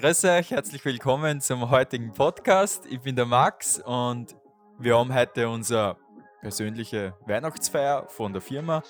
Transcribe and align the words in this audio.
Grüß 0.00 0.24
euch, 0.24 0.50
herzlich 0.50 0.82
willkommen 0.86 1.42
zum 1.42 1.68
heutigen 1.68 2.14
Podcast. 2.14 2.86
Ich 2.88 3.02
bin 3.02 3.16
der 3.16 3.26
Max 3.26 3.78
und 3.84 4.34
wir 4.78 4.96
haben 4.96 5.12
heute 5.12 5.46
unsere 5.46 5.98
persönliche 6.40 7.12
Weihnachtsfeier 7.26 8.06
von 8.08 8.32
der 8.32 8.40
Firma. 8.40 8.82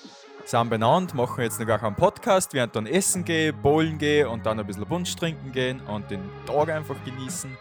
Sind 0.45 0.69
benannt, 0.69 1.13
machen 1.13 1.43
jetzt 1.43 1.59
noch 1.59 1.67
gar 1.67 1.83
einen 1.83 1.97
Podcast, 1.97 2.53
werden 2.53 2.71
dann 2.71 2.87
essen 2.87 3.25
gehen, 3.25 3.61
bowlen 3.61 3.97
gehen 3.97 4.27
und 4.27 4.45
dann 4.45 4.57
ein 4.57 4.65
bisschen 4.65 4.85
Punsch 4.85 5.13
trinken 5.17 5.51
gehen 5.51 5.81
und 5.81 6.09
den 6.09 6.21
Tag 6.45 6.69
einfach 6.69 6.95
genießen. 7.03 7.57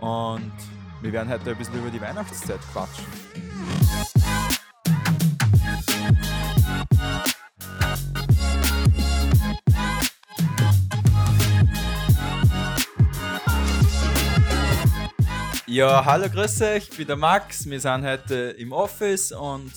Und 0.00 0.52
wir 1.02 1.12
werden 1.12 1.30
heute 1.30 1.50
ein 1.50 1.56
bisschen 1.56 1.78
über 1.78 1.88
die 1.88 2.00
Weihnachtszeit 2.00 2.58
quatschen. 2.72 3.06
Ja, 15.72 16.04
hallo, 16.04 16.28
grüß 16.28 16.60
euch, 16.60 16.88
ich 16.90 16.96
bin 16.98 17.06
der 17.06 17.16
Max. 17.16 17.64
Wir 17.64 17.80
sind 17.80 18.04
heute 18.04 18.34
im 18.58 18.72
Office 18.72 19.32
und 19.32 19.72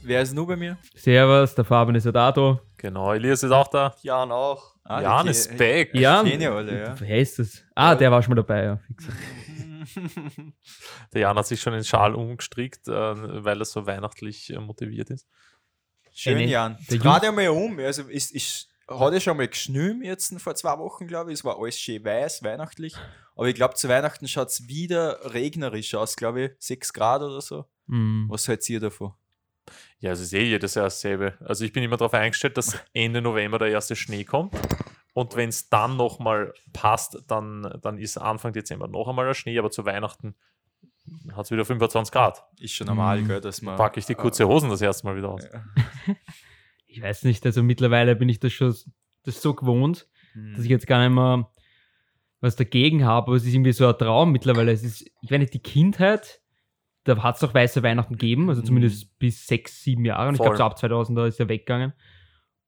wer 0.00 0.22
ist 0.22 0.32
nur 0.32 0.46
bei 0.46 0.54
mir? 0.54 0.78
Servus, 0.94 1.56
der 1.56 1.64
Fabian 1.64 1.96
ist 1.96 2.04
ja 2.06 2.12
da. 2.12 2.30
da. 2.30 2.60
Genau, 2.76 3.12
Elias 3.12 3.42
ist 3.42 3.50
auch 3.50 3.66
da. 3.66 3.92
Jan 4.02 4.30
auch. 4.30 4.76
Ah, 4.84 5.00
Jan 5.02 5.24
die- 5.26 5.30
ist 5.32 5.56
back. 5.58 5.92
Jan, 5.92 6.24
Kennen 6.24 6.42
ja 6.42 6.54
alle, 6.54 6.80
ja. 6.80 7.00
wer 7.00 7.18
ist 7.18 7.40
das? 7.40 7.64
Ah, 7.74 7.96
der 7.96 8.12
war 8.12 8.22
schon 8.22 8.30
mal 8.36 8.42
dabei, 8.42 8.62
ja. 8.62 8.76
fix. 8.86 9.04
Der 11.12 11.20
Jan 11.22 11.36
hat 11.36 11.48
sich 11.48 11.60
schon 11.60 11.72
den 11.72 11.82
Schal 11.82 12.14
umgestrickt, 12.14 12.86
äh, 12.86 12.92
weil 12.92 13.60
er 13.60 13.64
so 13.64 13.84
weihnachtlich 13.86 14.54
motiviert 14.60 15.10
ist. 15.10 15.26
Schön, 16.12 16.38
Jan. 16.48 16.78
der 16.88 16.98
Dreh 16.98 17.20
dir 17.26 17.32
mal 17.32 17.48
um. 17.48 17.76
Also, 17.80 18.02
ist, 18.04 18.30
ist, 18.30 18.68
hat 18.90 19.12
er 19.12 19.20
schon 19.20 19.36
mal 19.36 19.48
geschnürt 19.48 19.98
jetzt 20.02 20.38
vor 20.40 20.54
zwei 20.54 20.78
Wochen, 20.78 21.06
glaube 21.06 21.32
ich. 21.32 21.38
Es 21.38 21.44
war 21.44 21.58
alles 21.58 21.78
schön 21.78 22.04
weiß, 22.04 22.42
weihnachtlich. 22.42 22.94
Aber 23.36 23.48
ich 23.48 23.54
glaube, 23.54 23.74
zu 23.74 23.88
Weihnachten 23.88 24.26
schaut 24.28 24.48
es 24.48 24.68
wieder 24.68 25.32
regnerisch 25.32 25.94
aus, 25.94 26.16
glaube 26.16 26.42
ich. 26.42 26.50
6 26.58 26.92
Grad 26.92 27.22
oder 27.22 27.40
so. 27.40 27.64
Mm. 27.86 28.28
Was 28.28 28.48
haltet 28.48 28.68
ihr 28.70 28.80
davon? 28.80 29.12
Ja, 30.00 30.12
es 30.12 30.20
ist 30.20 30.32
eh 30.32 30.42
jedes 30.42 30.74
Jahr 30.74 30.86
dasselbe. 30.86 31.34
Also 31.44 31.64
ich 31.64 31.72
bin 31.72 31.82
immer 31.82 31.96
darauf 31.96 32.14
eingestellt, 32.14 32.56
dass 32.56 32.76
Ende 32.92 33.22
November 33.22 33.58
der 33.58 33.68
erste 33.68 33.94
Schnee 33.96 34.24
kommt. 34.24 34.54
Und 35.12 35.36
wenn 35.36 35.48
es 35.48 35.68
dann 35.68 35.96
nochmal 35.96 36.52
passt, 36.72 37.18
dann, 37.28 37.78
dann 37.82 37.98
ist 37.98 38.16
Anfang 38.18 38.52
Dezember 38.52 38.88
noch 38.88 39.08
einmal 39.08 39.26
der 39.26 39.34
Schnee, 39.34 39.58
aber 39.58 39.70
zu 39.70 39.84
Weihnachten 39.84 40.34
hat 41.34 41.44
es 41.46 41.50
wieder 41.50 41.64
25 41.64 42.12
Grad. 42.12 42.44
Ist 42.58 42.74
schon 42.74 42.86
normal, 42.86 43.20
Mm. 43.22 43.28
gell, 43.28 43.40
dass 43.40 43.62
man. 43.62 43.76
Packe 43.76 43.98
ich 44.00 44.06
die 44.06 44.14
kurze 44.14 44.46
Hosen 44.46 44.70
das 44.70 44.80
erste 44.80 45.06
Mal 45.06 45.16
wieder 45.16 45.30
aus. 45.30 45.44
Ja. 45.52 45.64
Ich 46.92 47.00
weiß 47.02 47.24
nicht, 47.24 47.44
also 47.46 47.62
mittlerweile 47.62 48.16
bin 48.16 48.28
ich 48.28 48.40
das 48.40 48.52
schon 48.52 48.74
das 49.24 49.42
so 49.42 49.54
gewohnt, 49.54 50.08
Hm. 50.32 50.54
dass 50.54 50.64
ich 50.64 50.70
jetzt 50.70 50.86
gar 50.86 51.00
nicht 51.06 51.14
mehr 51.14 51.50
was 52.40 52.56
dagegen 52.56 53.04
habe, 53.04 53.28
aber 53.28 53.36
es 53.36 53.44
ist 53.44 53.52
irgendwie 53.52 53.72
so 53.72 53.86
ein 53.86 53.98
Traum 53.98 54.32
mittlerweile. 54.32 54.72
Es 54.72 54.82
ist, 54.82 55.10
ich 55.22 55.30
weiß 55.30 55.38
nicht, 55.40 55.52
die 55.54 55.58
Kindheit, 55.62 56.40
da 57.04 57.22
hat 57.22 57.34
es 57.34 57.40
doch 57.40 57.52
weiße 57.52 57.82
Weihnachten 57.82 58.14
gegeben, 58.14 58.48
also 58.48 58.62
zumindest 58.62 59.18
bis 59.18 59.46
sechs, 59.46 59.82
sieben 59.82 60.04
Jahre. 60.04 60.28
Und 60.28 60.34
ich 60.34 60.40
glaube, 60.40 60.56
so 60.56 60.62
ab 60.64 60.78
2000 60.78 61.18
da 61.18 61.26
ist 61.26 61.38
er 61.40 61.48
weggegangen. 61.48 61.92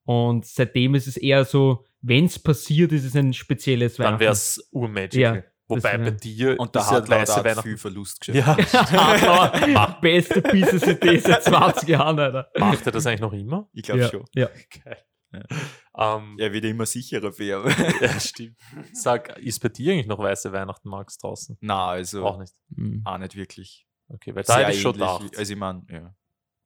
Und 0.04 0.44
seitdem 0.44 0.94
ist 0.94 1.06
es 1.06 1.16
eher 1.16 1.44
so, 1.44 1.84
wenn 2.00 2.24
es 2.26 2.38
passiert, 2.38 2.92
ist 2.92 3.04
es 3.04 3.14
ein 3.16 3.32
spezielles 3.32 3.96
Dann 3.96 4.06
Weihnachten. 4.06 4.20
wäre 4.20 4.32
es 4.32 4.68
urmagical. 4.72 5.36
Ja, 5.36 5.42
Wobei 5.68 5.96
bei 5.98 6.10
dir 6.10 6.58
Und 6.60 6.74
da 6.76 6.80
ist 6.80 6.90
ja 6.90 6.96
hat 6.96 7.08
man 7.08 7.18
weiße 7.20 7.34
da 7.36 7.44
Weihnachten. 7.44 7.62
viel 7.68 7.76
Verlust 7.78 8.20
geschafft. 8.20 8.72
Ja, 8.72 9.86
Beste 10.02 10.42
Business-Idee 10.42 11.18
seit 11.18 11.44
20 11.44 11.88
Jahren, 11.88 12.18
Alter. 12.18 12.50
macht 12.58 12.84
er 12.84 12.92
das 12.92 13.06
eigentlich 13.06 13.20
noch 13.20 13.32
immer? 13.32 13.68
Ich 13.72 13.82
glaube 13.84 14.00
ja, 14.02 14.08
schon. 14.10 14.24
Ja. 14.34 14.48
Geil. 14.84 14.98
Ja. 15.32 16.16
Ähm, 16.16 16.36
Er 16.38 16.52
wird 16.52 16.64
immer 16.66 16.84
sicherer 16.84 17.32
für 17.32 17.44
ihn. 17.44 17.74
Ja, 18.02 18.20
stimmt. 18.20 18.58
Sag, 18.92 19.38
ist 19.38 19.60
bei 19.60 19.70
dir 19.70 19.92
eigentlich 19.92 20.06
noch 20.06 20.18
weiße 20.18 20.52
Weihnachten, 20.52 20.88
Max, 20.90 21.16
draußen? 21.16 21.56
Nein, 21.60 21.78
also 21.78 22.26
Auch 22.26 22.38
nicht. 22.38 22.52
Mhm. 22.68 23.00
auch 23.04 23.16
nicht 23.18 23.34
wirklich. 23.34 23.86
Okay, 24.08 24.34
weil 24.34 24.42
da 24.42 24.58
hätte 24.58 24.72
ich 24.72 24.82
schon 24.82 24.92
gedacht. 24.92 25.22
Also 25.38 25.52
ich 25.52 25.58
meine, 25.58 25.82
ja. 25.88 26.14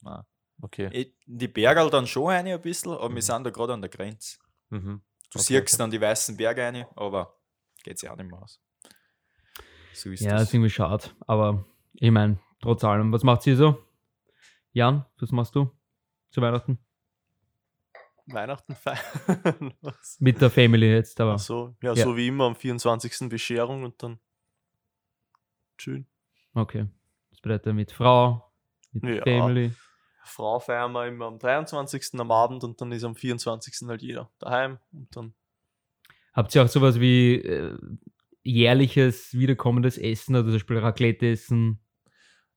Nein. 0.00 0.22
Okay. 0.62 1.12
Die 1.26 1.48
Berge 1.48 1.88
dann 1.90 2.06
schon 2.08 2.30
eine 2.30 2.54
ein 2.54 2.60
bisschen, 2.62 2.90
aber 2.92 3.14
wir 3.14 3.22
sind 3.22 3.44
da 3.44 3.50
gerade 3.50 3.74
an 3.74 3.82
der 3.82 3.90
Grenze. 3.90 4.38
Mhm. 4.70 5.02
Du 5.30 5.38
Okay, 5.38 5.60
siehst 5.64 5.78
dann 5.78 5.90
die 5.90 6.00
weißen 6.00 6.36
Berge 6.36 6.64
eine, 6.64 6.88
aber 6.96 7.36
geht 7.84 8.00
ja 8.02 8.12
auch 8.12 8.16
nicht 8.16 8.30
mehr 8.30 8.40
aus. 8.42 8.60
So 9.96 10.10
ist 10.10 10.20
Ja, 10.20 10.32
das. 10.32 10.42
ist 10.44 10.54
irgendwie 10.54 10.70
schade. 10.70 11.04
Aber 11.26 11.64
ich 11.94 12.10
meine, 12.10 12.38
trotz 12.60 12.84
allem, 12.84 13.12
was 13.12 13.22
macht 13.22 13.46
ihr 13.46 13.56
so? 13.56 13.82
Jan, 14.72 15.04
was 15.18 15.32
machst 15.32 15.54
du 15.54 15.70
zu 16.30 16.40
Weihnachten? 16.42 16.78
Weihnachten 18.26 18.74
feiern. 18.74 19.72
Mit 20.18 20.40
der 20.40 20.50
Family 20.50 20.90
jetzt, 20.92 21.20
aber. 21.20 21.34
Ach 21.34 21.38
so, 21.38 21.76
ja, 21.82 21.94
Ja. 21.94 22.04
so 22.04 22.16
wie 22.16 22.26
immer 22.26 22.44
am 22.44 22.56
24. 22.56 23.28
Bescherung 23.28 23.84
und 23.84 24.02
dann 24.02 24.18
schön. 25.78 26.06
Okay. 26.54 26.86
Das 27.30 27.40
bedeutet 27.40 27.74
mit 27.74 27.92
Frau, 27.92 28.50
mit 28.92 29.04
Ja. 29.04 29.22
Family. 29.22 29.72
Frau 30.24 30.58
feiern 30.58 30.92
wir 30.92 31.06
immer 31.06 31.26
am 31.26 31.38
23. 31.38 32.18
am 32.20 32.30
Abend 32.32 32.64
und 32.64 32.80
dann 32.80 32.90
ist 32.92 33.04
am 33.04 33.14
24. 33.14 33.88
halt 33.88 34.02
jeder 34.02 34.30
daheim 34.38 34.78
und 34.92 35.14
dann 35.16 35.34
Habt 36.34 36.54
ihr 36.54 36.62
auch 36.64 36.68
sowas 36.68 36.98
wie 37.00 37.36
äh, 37.36 37.78
jährliches 38.46 39.32
wiederkommendes 39.34 39.98
Essen, 39.98 40.34
also 40.34 40.48
zum 40.48 40.54
Beispiel 40.54 40.78
Raclette 40.78 41.30
essen, 41.30 41.80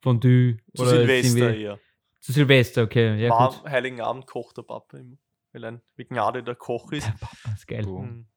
Fondue? 0.02 0.58
zu 0.76 0.84
oder 0.84 0.92
Silvester 0.92 1.56
eher. 1.56 1.80
Zu 2.20 2.34
Silvester, 2.34 2.84
okay. 2.84 3.22
Ja, 3.22 3.30
War, 3.30 3.50
gut. 3.50 3.70
Heiligen 3.70 4.02
Abend 4.02 4.28
kocht 4.28 4.58
der 4.58 4.64
Papa 4.64 4.98
immer, 4.98 5.18
weil 5.52 5.66
ein 5.66 5.82
wie 5.96 6.06
Gnade 6.06 6.44
der 6.44 6.56
Koch 6.56 6.92
ist. 6.92 7.08
Der 7.08 7.14
Papa 7.14 7.54
ist 7.54 7.68
geil. 7.68 7.86
Mhm. 7.86 8.28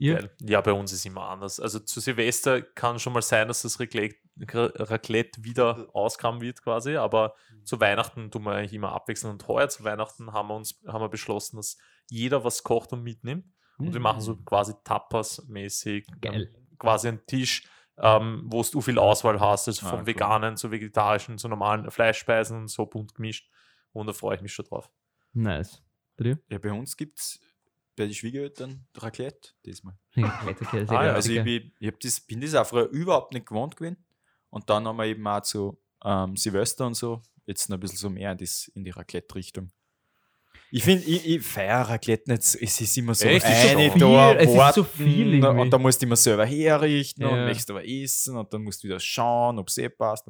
Geil. 0.00 0.30
Ja, 0.42 0.60
bei 0.60 0.72
uns 0.72 0.92
ist 0.92 1.04
immer 1.06 1.28
anders. 1.28 1.58
Also 1.58 1.80
zu 1.80 1.98
Silvester 1.98 2.62
kann 2.62 3.00
schon 3.00 3.12
mal 3.12 3.22
sein, 3.22 3.48
dass 3.48 3.62
das 3.62 3.80
Raclette, 3.80 4.16
Raclette 4.46 5.42
wieder 5.42 5.88
auskramen 5.92 6.40
wird 6.40 6.62
quasi, 6.62 6.96
aber 6.96 7.34
zu 7.64 7.80
Weihnachten 7.80 8.30
tun 8.30 8.44
wir 8.44 8.52
eigentlich 8.52 8.74
immer 8.74 8.92
abwechseln. 8.92 9.32
Und 9.32 9.48
heuer 9.48 9.68
zu 9.68 9.82
Weihnachten 9.82 10.32
haben 10.32 10.48
wir 10.48 10.54
uns 10.54 10.80
haben 10.86 11.02
wir 11.02 11.08
beschlossen, 11.08 11.56
dass 11.56 11.78
jeder 12.08 12.44
was 12.44 12.62
kocht 12.62 12.92
und 12.92 13.02
mitnimmt. 13.02 13.46
Und 13.78 13.92
wir 13.92 14.00
machen 14.00 14.20
so 14.20 14.36
quasi 14.36 14.74
Tapas-mäßig. 14.84 16.06
Geil. 16.20 16.52
Quasi 16.78 17.08
einen 17.08 17.26
Tisch, 17.26 17.64
ähm, 17.96 18.44
wo 18.46 18.62
du 18.62 18.80
viel 18.80 18.98
Auswahl 18.98 19.40
hast, 19.40 19.68
also 19.68 19.86
Ah, 19.86 19.90
vom 19.90 20.00
cool. 20.00 20.06
veganen 20.06 20.56
zu 20.56 20.70
vegetarischen, 20.70 21.38
zu 21.38 21.48
normalen 21.48 21.90
Fleischspeisen 21.90 22.56
und 22.56 22.68
so 22.68 22.86
bunt 22.86 23.14
gemischt. 23.14 23.50
Und 23.92 24.06
da 24.06 24.12
freue 24.12 24.36
ich 24.36 24.42
mich 24.42 24.52
schon 24.52 24.64
drauf. 24.66 24.90
Nice. 25.32 25.82
Bei 26.16 26.24
dir? 26.24 26.38
Ja, 26.48 26.58
bei 26.58 26.72
uns 26.72 26.96
gibt 26.96 27.18
es 27.18 27.40
bei 27.96 28.04
den 28.04 28.14
Schwiegereltern 28.14 28.86
Raclette 28.96 29.50
diesmal. 29.66 29.98
Raclette, 30.16 30.64
okay, 30.64 30.84
sehr 30.86 30.98
Ah, 30.98 31.06
ja. 31.06 31.12
Also 31.14 31.32
ich, 31.32 31.42
bin, 31.42 31.72
ich 31.80 31.92
das, 32.00 32.20
bin 32.20 32.40
das 32.40 32.54
auch 32.54 32.66
früher 32.66 32.88
überhaupt 32.88 33.32
nicht 33.34 33.46
gewohnt 33.46 33.76
gewesen. 33.76 33.96
Und 34.50 34.70
dann 34.70 34.86
haben 34.86 34.96
wir 34.96 35.04
eben 35.06 35.26
auch 35.26 35.42
zu 35.42 35.80
ähm, 36.04 36.36
Silvester 36.36 36.86
und 36.86 36.94
so 36.94 37.22
jetzt 37.46 37.68
noch 37.70 37.76
ein 37.76 37.80
bisschen 37.80 37.98
so 37.98 38.10
mehr 38.10 38.32
in, 38.32 38.38
das, 38.38 38.68
in 38.74 38.84
die 38.84 38.90
Raclette-Richtung. 38.90 39.70
Ich 40.70 40.84
finde, 40.84 41.04
ich, 41.04 41.26
ich 41.26 41.42
feiere 41.42 41.88
Raclette 41.88 42.30
nicht. 42.30 42.42
so- 42.42 42.58
Es 42.60 42.80
ist 42.80 42.96
immer 42.98 43.14
so 43.14 43.26
Echt? 43.26 43.44
Es 43.46 43.50
ist 43.64 43.70
so 43.72 43.78
eine 43.78 43.90
viel, 43.90 44.00
da, 44.00 44.34
es 44.34 44.50
ist 44.54 44.74
so 44.74 44.84
viel 44.84 45.34
irgendwie. 45.34 45.60
und 45.60 45.70
dann 45.70 45.80
musst 45.82 46.02
du 46.02 46.06
immer 46.06 46.16
selber 46.16 46.44
herrichten 46.46 47.22
Ja. 47.22 47.28
und 47.28 47.44
möchtest 47.46 47.70
aber 47.70 47.86
essen 47.88 48.36
und 48.36 48.52
dann 48.52 48.62
musst 48.62 48.82
du 48.82 48.88
wieder 48.88 49.00
schauen, 49.00 49.58
ob 49.58 49.68
es 49.68 49.78
eh 49.78 49.88
passt. 49.88 50.26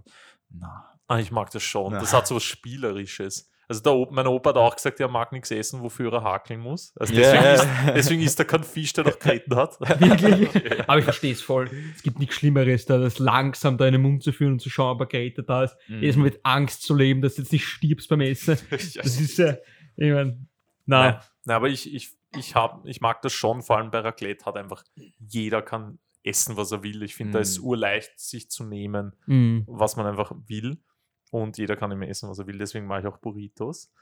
Na, 0.51 0.85
Ah, 1.11 1.19
ich 1.19 1.31
mag 1.31 1.51
das 1.51 1.63
schon. 1.63 1.93
Ja. 1.95 2.01
Das 2.01 2.13
hat 2.13 2.27
so 2.27 2.37
was 2.37 2.43
Spielerisches. 2.45 3.51
Also 3.71 3.83
der 3.83 3.93
Opa, 3.95 4.13
mein 4.15 4.27
Opa 4.27 4.51
hat 4.51 4.57
auch 4.57 4.75
gesagt, 4.77 4.99
er 5.01 5.09
mag 5.09 5.31
nichts 5.33 5.51
essen, 5.51 5.83
wofür 5.83 6.11
er 6.13 6.23
hakeln 6.23 6.61
muss. 6.61 6.93
Also 6.99 7.13
deswegen, 7.15 7.45
ist, 7.45 7.67
deswegen 7.95 8.23
ist 8.23 8.39
er 8.39 8.45
kein 8.47 8.63
Fisch, 8.65 8.93
der 8.95 9.05
noch 9.05 9.19
Kreten 9.19 9.55
hat. 9.57 9.79
Wirklich? 10.01 10.49
Aber 10.89 10.99
ich 10.99 11.05
verstehe 11.05 11.33
es 11.33 11.43
voll. 11.43 11.69
Es 11.95 12.03
gibt 12.03 12.19
nichts 12.19 12.37
Schlimmeres, 12.37 12.87
da 12.87 12.97
das 12.99 13.19
langsam 13.19 13.77
da 13.77 13.87
in 13.87 13.93
den 13.93 14.03
Mund 14.03 14.23
zu 14.23 14.33
führen 14.33 14.53
und 14.53 14.61
zu 14.63 14.71
schauen, 14.71 14.93
ob 14.95 15.01
er 15.01 15.07
gerettet 15.07 15.49
da 15.51 15.65
ist. 15.65 15.77
Mhm. 15.87 16.01
Jedes 16.01 16.17
Mal 16.17 16.23
mit 16.25 16.41
Angst 16.45 16.83
zu 16.83 16.95
leben, 16.95 17.21
dass 17.21 17.35
du 17.35 17.43
jetzt 17.43 17.53
nicht 17.53 17.67
stirbst 17.67 18.09
beim 18.09 18.21
Essen. 18.23 18.59
Das 18.71 18.83
ist 19.21 19.37
ja, 19.39 19.57
ich 19.99 20.13
meine, 20.13 20.31
Nein, 20.31 21.13
nein. 21.15 21.21
nein, 21.45 21.57
aber 21.57 21.69
ich, 21.69 21.93
ich, 21.95 22.17
ich, 22.37 22.55
hab, 22.55 22.87
ich 22.87 23.01
mag 23.03 23.21
das 23.23 23.33
schon, 23.33 23.63
vor 23.63 23.77
allem 23.77 23.91
bei 23.91 24.01
Raclette 24.01 24.45
hat 24.47 24.57
einfach 24.57 24.83
jeder 25.19 25.61
kann 25.63 25.99
essen, 26.25 26.57
was 26.57 26.73
er 26.73 26.83
will. 26.83 27.03
Ich 27.03 27.15
finde, 27.15 27.35
da 27.35 27.39
ist 27.41 27.51
es 27.51 27.59
Mhm. 27.61 27.65
urleicht, 27.67 28.19
sich 28.19 28.51
zu 28.51 28.65
nehmen, 28.65 29.13
Mhm. 29.27 29.65
was 29.67 29.97
man 29.97 30.07
einfach 30.07 30.33
will. 30.47 30.83
Und 31.31 31.59
jeder 31.59 31.77
kann 31.77 31.91
immer 31.91 32.09
essen, 32.09 32.29
was 32.29 32.39
er 32.39 32.47
will. 32.47 32.57
Deswegen 32.59 32.87
mache 32.87 33.01
ich 33.01 33.07
auch 33.07 33.19
Burritos. 33.19 33.93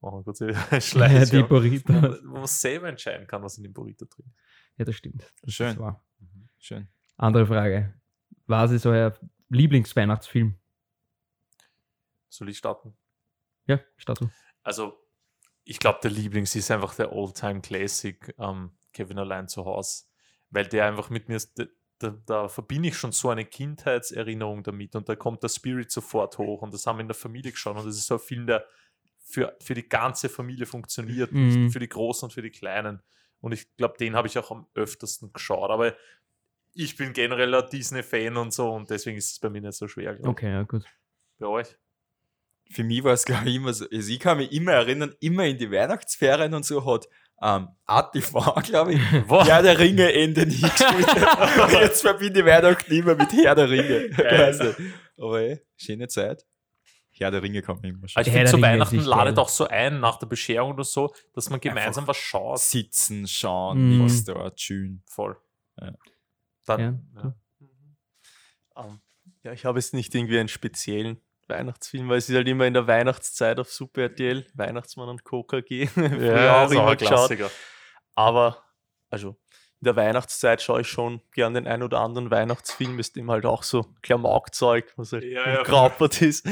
Machen 0.00 0.18
wir 0.18 0.22
kurz 0.24 0.42
eine 0.42 0.52
Ja, 1.18 1.24
die 1.24 1.42
Burrito. 1.42 1.92
wo, 1.94 2.38
man- 2.38 2.46
selber 2.46 2.88
entscheiden 2.88 3.26
kann, 3.26 3.42
was 3.42 3.56
in 3.56 3.62
dem 3.64 3.72
Burrito 3.72 4.04
drin 4.04 4.26
ist. 4.26 4.38
Ja, 4.76 4.84
das 4.84 4.96
stimmt. 4.96 5.24
Das 5.42 5.54
Schön. 5.54 5.78
wahr. 5.78 6.04
Schön. 6.58 6.88
Andere 7.16 7.46
Frage. 7.46 7.94
Was 8.46 8.70
ist 8.70 8.84
euer 8.86 9.14
Lieblingsweihnachtsfilm? 9.48 10.54
Soll 12.28 12.48
ich 12.50 12.58
starten? 12.58 12.94
Ja, 13.66 13.80
start 13.96 14.20
du. 14.20 14.30
Also, 14.62 14.98
ich 15.64 15.78
glaube, 15.78 15.98
der 16.02 16.10
Lieblings 16.10 16.54
ist 16.54 16.70
einfach 16.70 16.94
der 16.94 17.10
All-Time 17.12 17.60
Classic 17.60 18.34
ähm, 18.38 18.70
Kevin 18.92 19.18
allein 19.18 19.48
zu 19.48 19.64
Hause, 19.64 20.04
weil 20.50 20.66
der 20.66 20.86
einfach 20.86 21.10
mit 21.10 21.28
mir, 21.28 21.36
ist- 21.36 21.58
da, 21.58 21.64
da, 21.98 22.10
da 22.26 22.48
verbinde 22.48 22.88
ich 22.90 22.96
schon 22.96 23.12
so 23.12 23.30
eine 23.30 23.44
Kindheitserinnerung 23.44 24.62
damit 24.62 24.94
und 24.96 25.08
da 25.08 25.16
kommt 25.16 25.42
der 25.42 25.48
Spirit 25.48 25.90
sofort 25.90 26.36
hoch 26.38 26.62
und 26.62 26.74
das 26.74 26.86
haben 26.86 26.98
wir 26.98 27.02
in 27.02 27.08
der 27.08 27.14
Familie 27.14 27.52
geschaut 27.52 27.76
und 27.76 27.86
das 27.86 27.96
ist 27.96 28.06
so 28.06 28.14
ein 28.14 28.20
Film, 28.20 28.46
der 28.46 28.66
für, 29.26 29.56
für 29.60 29.74
die 29.74 29.88
ganze 29.88 30.28
Familie 30.28 30.66
funktioniert, 30.66 31.32
Mhm. 31.32 31.70
für 31.70 31.78
die 31.78 31.88
Großen 31.88 32.26
und 32.26 32.32
für 32.32 32.42
die 32.42 32.50
Kleinen. 32.50 33.02
Und 33.40 33.52
ich 33.52 33.74
glaube, 33.76 33.96
den 33.98 34.14
habe 34.16 34.28
ich 34.28 34.38
auch 34.38 34.50
am 34.50 34.66
öftesten 34.74 35.32
geschaut. 35.32 35.70
Aber 35.70 35.94
ich 36.72 36.96
bin 36.96 37.12
generell 37.12 37.54
ein 37.54 37.68
Disney-Fan 37.70 38.36
und 38.36 38.52
so 38.52 38.70
und 38.72 38.90
deswegen 38.90 39.16
ist 39.16 39.30
es 39.32 39.38
bei 39.38 39.48
mir 39.48 39.60
nicht 39.62 39.74
so 39.74 39.88
schwer. 39.88 40.14
glaub. 40.16 40.28
Okay, 40.32 40.50
ja, 40.50 40.62
gut. 40.62 40.84
Bei 41.38 41.46
euch? 41.46 41.76
Für 42.70 42.82
mich 42.84 43.04
war 43.04 43.12
es, 43.12 43.24
glaube 43.24 43.48
ich, 43.48 43.56
immer 43.56 43.72
so. 43.72 43.84
Also 43.92 44.10
ich 44.12 44.18
kann 44.20 44.38
mich 44.38 44.50
immer 44.52 44.72
erinnern, 44.72 45.14
immer 45.20 45.44
in 45.46 45.58
die 45.58 45.70
Weihnachtsferien 45.70 46.54
und 46.54 46.64
so 46.64 46.84
hat 46.84 47.06
ähm, 47.42 47.68
ATV, 47.86 48.32
glaube 48.64 48.94
ich, 48.94 49.00
Wow. 49.28 49.46
Herr 49.46 49.62
der 49.62 49.78
Ringe 49.78 50.12
Ende 50.12 50.46
nie 50.46 50.60
gespielt. 50.60 51.06
Jetzt 51.80 52.00
verbinde 52.02 52.40
ich 52.40 52.46
Weihnachten 52.46 52.92
immer 52.92 53.14
mit 53.14 53.32
Herr 53.32 53.54
der 53.54 53.68
Ringe. 53.70 54.08
Geil. 54.10 54.76
Aber 55.18 55.40
ey, 55.40 55.60
schöne 55.76 56.08
Zeit. 56.08 56.44
Herr 57.16 57.30
der 57.30 57.42
Ringe 57.42 57.62
kann 57.62 57.76
man 57.76 57.84
immer 57.84 58.08
schon. 58.08 58.18
Also 58.18 58.28
ich 58.28 58.34
finde, 58.34 58.50
zu 58.50 58.60
Weihnachten 58.60 58.98
ladet 58.98 59.38
auch 59.38 59.48
so 59.48 59.68
ein, 59.68 60.00
nach 60.00 60.18
der 60.18 60.26
Bescherung 60.26 60.72
oder 60.72 60.82
so, 60.84 61.14
dass 61.32 61.48
man 61.50 61.60
gemeinsam 61.60 62.02
Einfach 62.02 62.08
was 62.08 62.16
schaut. 62.16 62.58
Sitzen, 62.58 63.28
schauen, 63.28 63.98
Mm. 63.98 64.02
nichts 64.02 64.24
dort, 64.24 64.60
schön. 64.60 65.02
Voll. 65.06 65.36
Ja. 65.80 65.92
Dann, 66.66 66.80
Ja, 66.80 67.22
ja. 67.22 67.34
cool. 67.60 67.66
Ähm, 68.76 69.00
ja, 69.44 69.52
ich 69.52 69.64
habe 69.64 69.78
jetzt 69.78 69.94
nicht 69.94 70.12
irgendwie 70.14 70.38
einen 70.40 70.48
speziellen 70.48 71.20
Weihnachtsfilm, 71.48 72.08
weil 72.08 72.18
es 72.18 72.28
ist 72.28 72.34
halt 72.36 72.48
immer 72.48 72.66
in 72.66 72.74
der 72.74 72.86
Weihnachtszeit 72.86 73.58
auf 73.58 73.72
Super 73.72 74.02
RTL, 74.02 74.46
Weihnachtsmann 74.54 75.08
und 75.08 75.24
Coca 75.24 75.60
G. 75.60 75.88
Ja, 75.96 76.62
auch 76.62 76.66
auch 76.66 76.70
immer 76.70 76.86
ein 76.88 76.96
geschaut. 76.96 77.14
Klassiker. 77.28 77.50
Aber, 78.14 78.62
also, 79.10 79.30
in 79.80 79.84
der 79.86 79.96
Weihnachtszeit 79.96 80.62
schaue 80.62 80.80
ich 80.82 80.88
schon 80.88 81.20
gern 81.32 81.54
den 81.54 81.66
ein 81.66 81.82
oder 81.82 82.00
anderen 82.00 82.30
Weihnachtsfilm, 82.30 82.98
ist 82.98 83.16
dem 83.16 83.30
halt 83.30 83.44
auch 83.44 83.62
so 83.62 83.94
Klamaukzeug, 84.02 84.92
was 84.96 85.12
halt 85.12 85.24
Ja, 85.24 85.62
ja, 85.62 85.96
ist. 86.20 86.48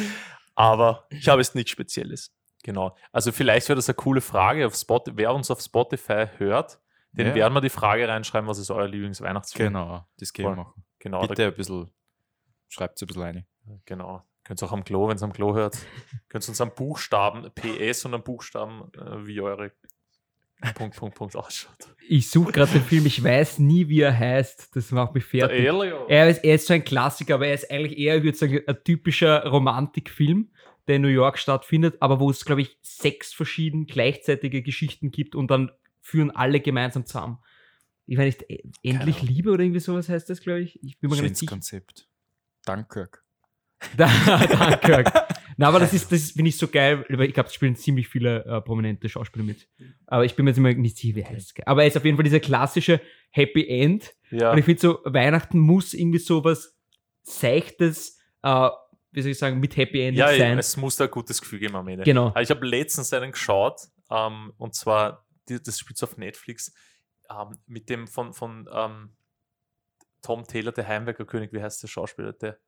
Aber 0.54 1.06
ich 1.10 1.28
habe 1.28 1.40
jetzt 1.40 1.54
nichts 1.54 1.70
Spezielles. 1.70 2.34
Genau. 2.62 2.96
Also 3.10 3.32
vielleicht 3.32 3.68
wäre 3.68 3.76
das 3.76 3.88
eine 3.88 3.94
coole 3.94 4.20
Frage 4.20 4.66
auf 4.66 4.74
Spot 4.74 5.02
wer 5.12 5.34
uns 5.34 5.50
auf 5.50 5.60
Spotify 5.60 6.26
hört, 6.36 6.78
den 7.12 7.28
Ja. 7.28 7.34
werden 7.34 7.54
wir 7.54 7.60
die 7.60 7.70
Frage 7.70 8.06
reinschreiben, 8.06 8.48
was 8.48 8.58
ist 8.58 8.70
euer 8.70 8.86
Lieblingsweihnachtsfilm? 8.86 9.72
Genau, 9.72 10.06
das 10.18 10.32
können 10.32 10.48
wir 10.48 10.56
machen. 10.64 10.84
Genau, 10.98 11.26
Bitte 11.26 11.46
ein 11.46 11.54
bisschen, 11.54 11.90
schreibt 12.68 12.96
es 12.96 13.02
ein 13.02 13.06
bisschen 13.08 13.22
rein. 13.22 13.46
Da, 13.64 13.72
genau. 13.84 14.22
Könnt 14.44 14.62
ihr 14.62 14.66
auch 14.66 14.72
am 14.72 14.84
Klo, 14.84 15.08
wenn 15.08 15.16
es 15.16 15.22
am 15.22 15.32
Klo 15.32 15.54
hört, 15.54 15.78
könnt 16.28 16.44
ihr 16.44 16.48
uns 16.48 16.60
am 16.60 16.74
Buchstaben 16.74 17.50
PS 17.54 18.04
und 18.04 18.14
am 18.14 18.22
Buchstaben, 18.22 18.92
äh, 18.94 19.26
wie 19.26 19.40
eure 19.40 19.72
Punkt, 20.74 20.96
Punkt, 20.96 21.16
Punkt 21.16 21.34
ausschaut. 21.36 21.94
Ich 22.08 22.30
suche 22.30 22.52
gerade 22.52 22.70
den 22.70 22.84
Film, 22.84 23.04
ich 23.06 23.22
weiß 23.22 23.58
nie, 23.58 23.88
wie 23.88 24.00
er 24.00 24.16
heißt. 24.16 24.76
Das 24.76 24.92
macht 24.92 25.12
mich 25.14 25.24
Der 25.30 25.48
fertig. 25.48 25.66
Elio. 25.66 26.06
Er 26.06 26.28
ist, 26.28 26.44
er 26.44 26.54
ist 26.54 26.66
so 26.68 26.74
ein 26.74 26.84
Klassiker, 26.84 27.34
aber 27.34 27.48
er 27.48 27.54
ist 27.54 27.68
eigentlich 27.68 27.98
eher, 27.98 28.18
ich 28.18 28.22
würde 28.22 28.38
sagen, 28.38 28.60
ein 28.64 28.84
typischer 28.84 29.44
Romantikfilm, 29.44 30.52
der 30.86 30.96
in 30.96 31.02
New 31.02 31.08
York 31.08 31.38
stattfindet, 31.38 31.96
aber 32.00 32.20
wo 32.20 32.30
es, 32.30 32.44
glaube 32.44 32.62
ich, 32.62 32.78
sechs 32.80 33.32
verschiedene 33.32 33.86
gleichzeitige 33.86 34.62
Geschichten 34.62 35.10
gibt 35.10 35.34
und 35.34 35.50
dann 35.50 35.72
führen 36.00 36.30
alle 36.30 36.60
gemeinsam 36.60 37.06
zusammen. 37.06 37.38
Ich 38.06 38.18
weiß 38.18 38.26
nicht, 38.26 38.50
e- 38.50 38.62
endlich. 38.82 39.22
Liebe 39.22 39.50
oder 39.50 39.64
irgendwie 39.64 39.80
sowas 39.80 40.08
heißt 40.08 40.30
das, 40.30 40.40
glaube 40.40 40.60
ich. 40.60 40.80
Ich 40.82 40.98
bin 40.98 41.10
mir 41.10 41.16
gar 41.16 41.22
nicht 41.22 41.28
Schönes 41.30 41.38
sicher. 41.40 41.50
Konzept. 41.50 42.08
Dunkirk. 42.66 43.21
Dunkirk. 43.96 45.12
Na, 45.56 45.68
aber 45.68 45.80
das 45.80 45.92
ist, 45.92 46.10
das 46.10 46.30
finde 46.30 46.48
ich 46.48 46.56
so 46.56 46.68
geil, 46.68 47.04
weil 47.08 47.28
ich 47.28 47.34
glaube, 47.34 47.48
es 47.48 47.54
spielen 47.54 47.76
ziemlich 47.76 48.08
viele 48.08 48.44
äh, 48.44 48.60
prominente 48.60 49.08
Schauspieler 49.08 49.44
mit. 49.44 49.68
Aber 50.06 50.24
ich 50.24 50.34
bin 50.34 50.44
mir 50.44 50.50
jetzt 50.50 50.58
immer 50.58 50.72
nicht 50.72 50.96
sicher, 50.96 51.16
wie 51.16 51.24
heißt. 51.24 51.66
Aber 51.66 51.82
er 51.82 51.88
ist 51.88 51.96
auf 51.96 52.04
jeden 52.04 52.16
Fall 52.16 52.24
dieser 52.24 52.40
klassische 52.40 53.00
Happy 53.30 53.68
End. 53.68 54.14
Ja, 54.30 54.52
Und 54.52 54.58
ich 54.58 54.64
finde 54.64 54.80
so, 54.80 54.98
Weihnachten 55.04 55.58
muss 55.58 55.94
irgendwie 55.94 56.18
so 56.18 56.42
was 56.42 56.76
Seichtes, 57.22 58.18
äh, 58.42 58.68
wie 59.12 59.22
soll 59.22 59.32
ich 59.32 59.38
sagen, 59.38 59.60
mit 59.60 59.76
Happy 59.76 60.02
End 60.02 60.16
ja, 60.16 60.34
sein. 60.36 60.58
es 60.58 60.76
muss 60.76 60.96
da 60.96 61.04
ein 61.04 61.10
gutes 61.10 61.40
Gefühl 61.40 61.58
geben 61.58 61.76
am 61.76 61.86
Ende. 61.86 62.04
Genau. 62.04 62.34
Ich 62.40 62.50
habe 62.50 62.66
letztens 62.66 63.12
einen 63.12 63.32
geschaut, 63.32 63.82
ähm, 64.10 64.52
und 64.56 64.74
zwar, 64.74 65.26
die, 65.48 65.62
das 65.62 65.78
spielt 65.78 66.02
auf 66.02 66.16
Netflix, 66.16 66.72
ähm, 67.30 67.58
mit 67.66 67.88
dem 67.88 68.06
von, 68.08 68.32
von 68.32 68.68
ähm, 68.72 69.10
Tom 70.22 70.44
Taylor, 70.44 70.72
der 70.72 70.88
Heimwerker-König, 70.88 71.52
wie 71.52 71.62
heißt 71.62 71.82
der 71.82 71.88
Schauspieler? 71.88 72.32
Der, 72.32 72.58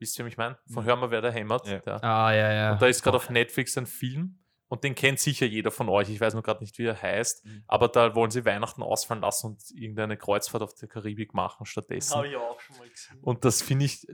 wisst 0.00 0.18
ihr, 0.18 0.24
wie 0.24 0.30
ich 0.30 0.36
meine? 0.36 0.58
Von 0.72 0.84
Hör 0.84 0.96
mal, 0.96 1.10
wer 1.10 1.20
da 1.20 1.30
hämmert. 1.30 1.66
Ja. 1.68 1.78
Der, 1.78 2.02
Ah, 2.04 2.32
ja, 2.32 2.52
ja. 2.52 2.72
und 2.72 2.82
da 2.82 2.86
ist 2.86 3.02
gerade 3.02 3.16
auf 3.16 3.30
Netflix 3.30 3.76
ein 3.78 3.86
Film 3.86 4.38
und 4.68 4.84
den 4.84 4.94
kennt 4.94 5.18
sicher 5.20 5.46
jeder 5.46 5.70
von 5.70 5.88
euch. 5.88 6.08
Ich 6.10 6.20
weiß 6.20 6.34
nur 6.34 6.42
gerade 6.42 6.60
nicht, 6.60 6.78
wie 6.78 6.84
er 6.86 7.00
heißt, 7.00 7.44
Mhm. 7.44 7.64
aber 7.66 7.88
da 7.88 8.14
wollen 8.14 8.30
sie 8.30 8.44
Weihnachten 8.44 8.82
ausfallen 8.82 9.22
lassen 9.22 9.46
und 9.48 9.62
irgendeine 9.74 10.16
Kreuzfahrt 10.16 10.62
auf 10.62 10.74
der 10.74 10.88
Karibik 10.88 11.34
machen 11.34 11.66
stattdessen. 11.66 12.24
ich 12.24 12.36
auch 12.36 12.60
schon 12.60 12.78
mal 12.78 12.88
gesehen. 12.88 13.18
Und 13.22 13.44
das 13.44 13.62
finde 13.62 13.84
ich, 13.86 14.06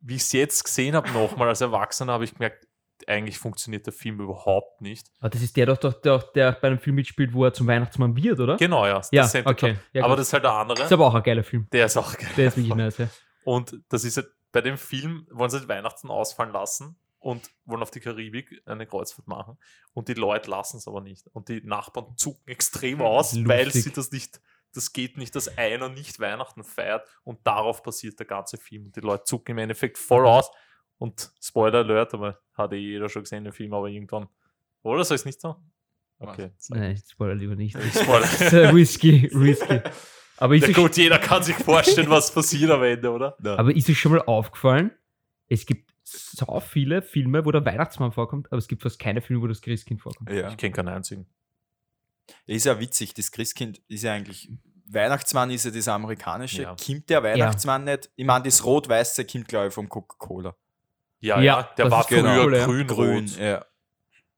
wie 0.00 0.16
ich 0.16 0.22
es 0.22 0.32
jetzt 0.32 0.64
gesehen 0.64 0.94
habe, 0.94 1.10
nochmal 1.10 1.48
als 1.48 1.60
Erwachsener, 1.60 2.12
habe 2.12 2.24
ich 2.24 2.34
gemerkt, 2.34 2.66
eigentlich 3.08 3.36
funktioniert 3.38 3.84
der 3.86 3.92
Film 3.92 4.20
überhaupt 4.20 4.80
nicht. 4.80 5.08
Aber 5.18 5.30
das 5.30 5.42
ist 5.42 5.56
der 5.56 5.66
doch, 5.66 5.76
doch 5.78 5.92
der, 6.02 6.18
der 6.36 6.52
bei 6.52 6.68
einem 6.68 6.78
Film 6.78 6.94
mitspielt, 6.94 7.32
wo 7.32 7.44
er 7.44 7.52
zum 7.52 7.66
Weihnachtsmann 7.66 8.14
wird, 8.14 8.38
oder? 8.38 8.56
Genau, 8.58 8.86
ja. 8.86 9.00
Ja, 9.10 9.28
okay. 9.44 9.76
Ja, 9.92 10.04
aber 10.04 10.14
das 10.14 10.28
ist 10.28 10.32
halt 10.34 10.44
der 10.44 10.52
andere. 10.52 10.84
Ist 10.84 10.92
aber 10.92 11.06
auch 11.08 11.14
ein 11.14 11.22
geiler 11.24 11.42
Film. 11.42 11.66
der 11.72 11.86
ist 11.86 11.96
auch 11.96 12.16
geil. 12.16 12.28
Der 12.36 12.46
ist 12.48 12.56
wirklich 12.56 12.74
nice, 12.76 12.98
ja. 12.98 13.08
Und 13.42 13.76
das 13.88 14.04
ist 14.04 14.18
halt, 14.18 14.28
bei 14.52 14.60
dem 14.60 14.76
Film 14.78 15.26
wollen 15.30 15.50
sie 15.50 15.58
halt 15.58 15.68
Weihnachten 15.68 16.10
ausfallen 16.10 16.52
lassen 16.52 16.96
und 17.18 17.50
wollen 17.64 17.82
auf 17.82 17.90
die 17.90 18.00
Karibik 18.00 18.62
eine 18.66 18.86
Kreuzfahrt 18.86 19.26
machen. 19.26 19.56
Und 19.94 20.08
die 20.08 20.14
Leute 20.14 20.50
lassen 20.50 20.76
es 20.76 20.86
aber 20.86 21.00
nicht. 21.00 21.26
Und 21.28 21.48
die 21.48 21.62
Nachbarn 21.62 22.16
zucken 22.16 22.46
extrem 22.48 23.00
aus, 23.00 23.34
weil 23.46 23.64
Lustig. 23.64 23.84
sie 23.84 23.92
das 23.92 24.10
nicht, 24.10 24.40
das 24.74 24.92
geht 24.92 25.16
nicht, 25.16 25.34
dass 25.34 25.56
einer 25.56 25.88
nicht 25.88 26.20
Weihnachten 26.20 26.64
feiert 26.64 27.08
und 27.24 27.46
darauf 27.46 27.82
basiert 27.82 28.18
der 28.18 28.26
ganze 28.26 28.58
Film. 28.58 28.86
Und 28.86 28.96
die 28.96 29.00
Leute 29.00 29.24
zucken 29.24 29.52
im 29.52 29.58
Endeffekt 29.58 29.98
voll 29.98 30.26
aus. 30.26 30.50
Und 30.98 31.32
Spoiler 31.40 31.78
Alert, 31.78 32.14
aber 32.14 32.40
hat 32.54 32.72
eh 32.72 32.76
jeder 32.76 33.08
schon 33.08 33.22
gesehen, 33.22 33.44
den 33.44 33.52
Film, 33.52 33.72
aber 33.74 33.88
irgendwann. 33.88 34.28
Oder 34.82 35.04
soll 35.04 35.16
ich 35.16 35.22
es 35.22 35.26
nicht 35.26 35.40
sagen? 35.40 35.72
Okay. 36.18 36.50
Nein, 36.68 36.92
ich. 36.92 37.10
spoiler 37.10 37.34
lieber 37.34 37.56
nicht. 37.56 37.76
Ich 37.76 37.94
spoiler. 38.02 38.72
Risky, 38.74 39.30
risky. 39.34 39.80
Aber 40.42 40.56
ist, 40.56 40.62
Ja 40.62 40.70
euch, 40.70 40.74
gut, 40.74 40.96
jeder 40.96 41.20
kann 41.20 41.44
sich 41.44 41.54
vorstellen, 41.54 42.10
was 42.10 42.34
passiert 42.34 42.68
am 42.68 42.82
Ende, 42.82 43.12
oder? 43.12 43.36
aber 43.44 43.76
ist 43.76 43.88
euch 43.88 43.96
schon 44.00 44.10
mal 44.10 44.22
aufgefallen, 44.22 44.90
es 45.48 45.64
gibt 45.64 45.94
so 46.02 46.58
viele 46.58 47.00
Filme, 47.00 47.44
wo 47.44 47.52
der 47.52 47.64
Weihnachtsmann 47.64 48.10
vorkommt, 48.10 48.48
aber 48.50 48.58
es 48.58 48.66
gibt 48.66 48.82
fast 48.82 48.98
keine 48.98 49.20
Filme, 49.20 49.40
wo 49.40 49.46
das 49.46 49.62
Christkind 49.62 50.00
vorkommt. 50.00 50.28
Ja. 50.30 50.48
Ich 50.48 50.56
kenne 50.56 50.72
keinen 50.72 50.88
einzigen. 50.88 51.26
Ist 52.46 52.66
ja 52.66 52.80
witzig, 52.80 53.14
das 53.14 53.30
Christkind 53.30 53.80
ist 53.86 54.02
ja 54.02 54.14
eigentlich. 54.14 54.50
Weihnachtsmann 54.86 55.52
ist 55.52 55.64
ja 55.64 55.70
das 55.70 55.86
amerikanische. 55.86 56.62
Ja. 56.62 56.74
Kommt 56.74 57.08
der 57.08 57.22
Weihnachtsmann 57.22 57.84
nicht? 57.84 58.10
Ich 58.16 58.26
meine, 58.26 58.44
das 58.44 58.64
Rot-Weiße 58.64 59.24
kommt, 59.24 59.46
glaube 59.46 59.68
ich, 59.68 59.74
vom 59.74 59.88
Coca-Cola. 59.88 60.56
Ja, 61.20 61.36
Ja, 61.36 61.40
ja, 61.40 61.62
der 61.62 61.84
das 61.84 61.92
war 61.92 62.00
ist 62.00 62.08
früher 62.08 62.22
genau, 62.22 62.50
ja. 62.50 62.66
grün, 62.66 62.86
Grün, 62.88 63.26
ja. 63.38 63.64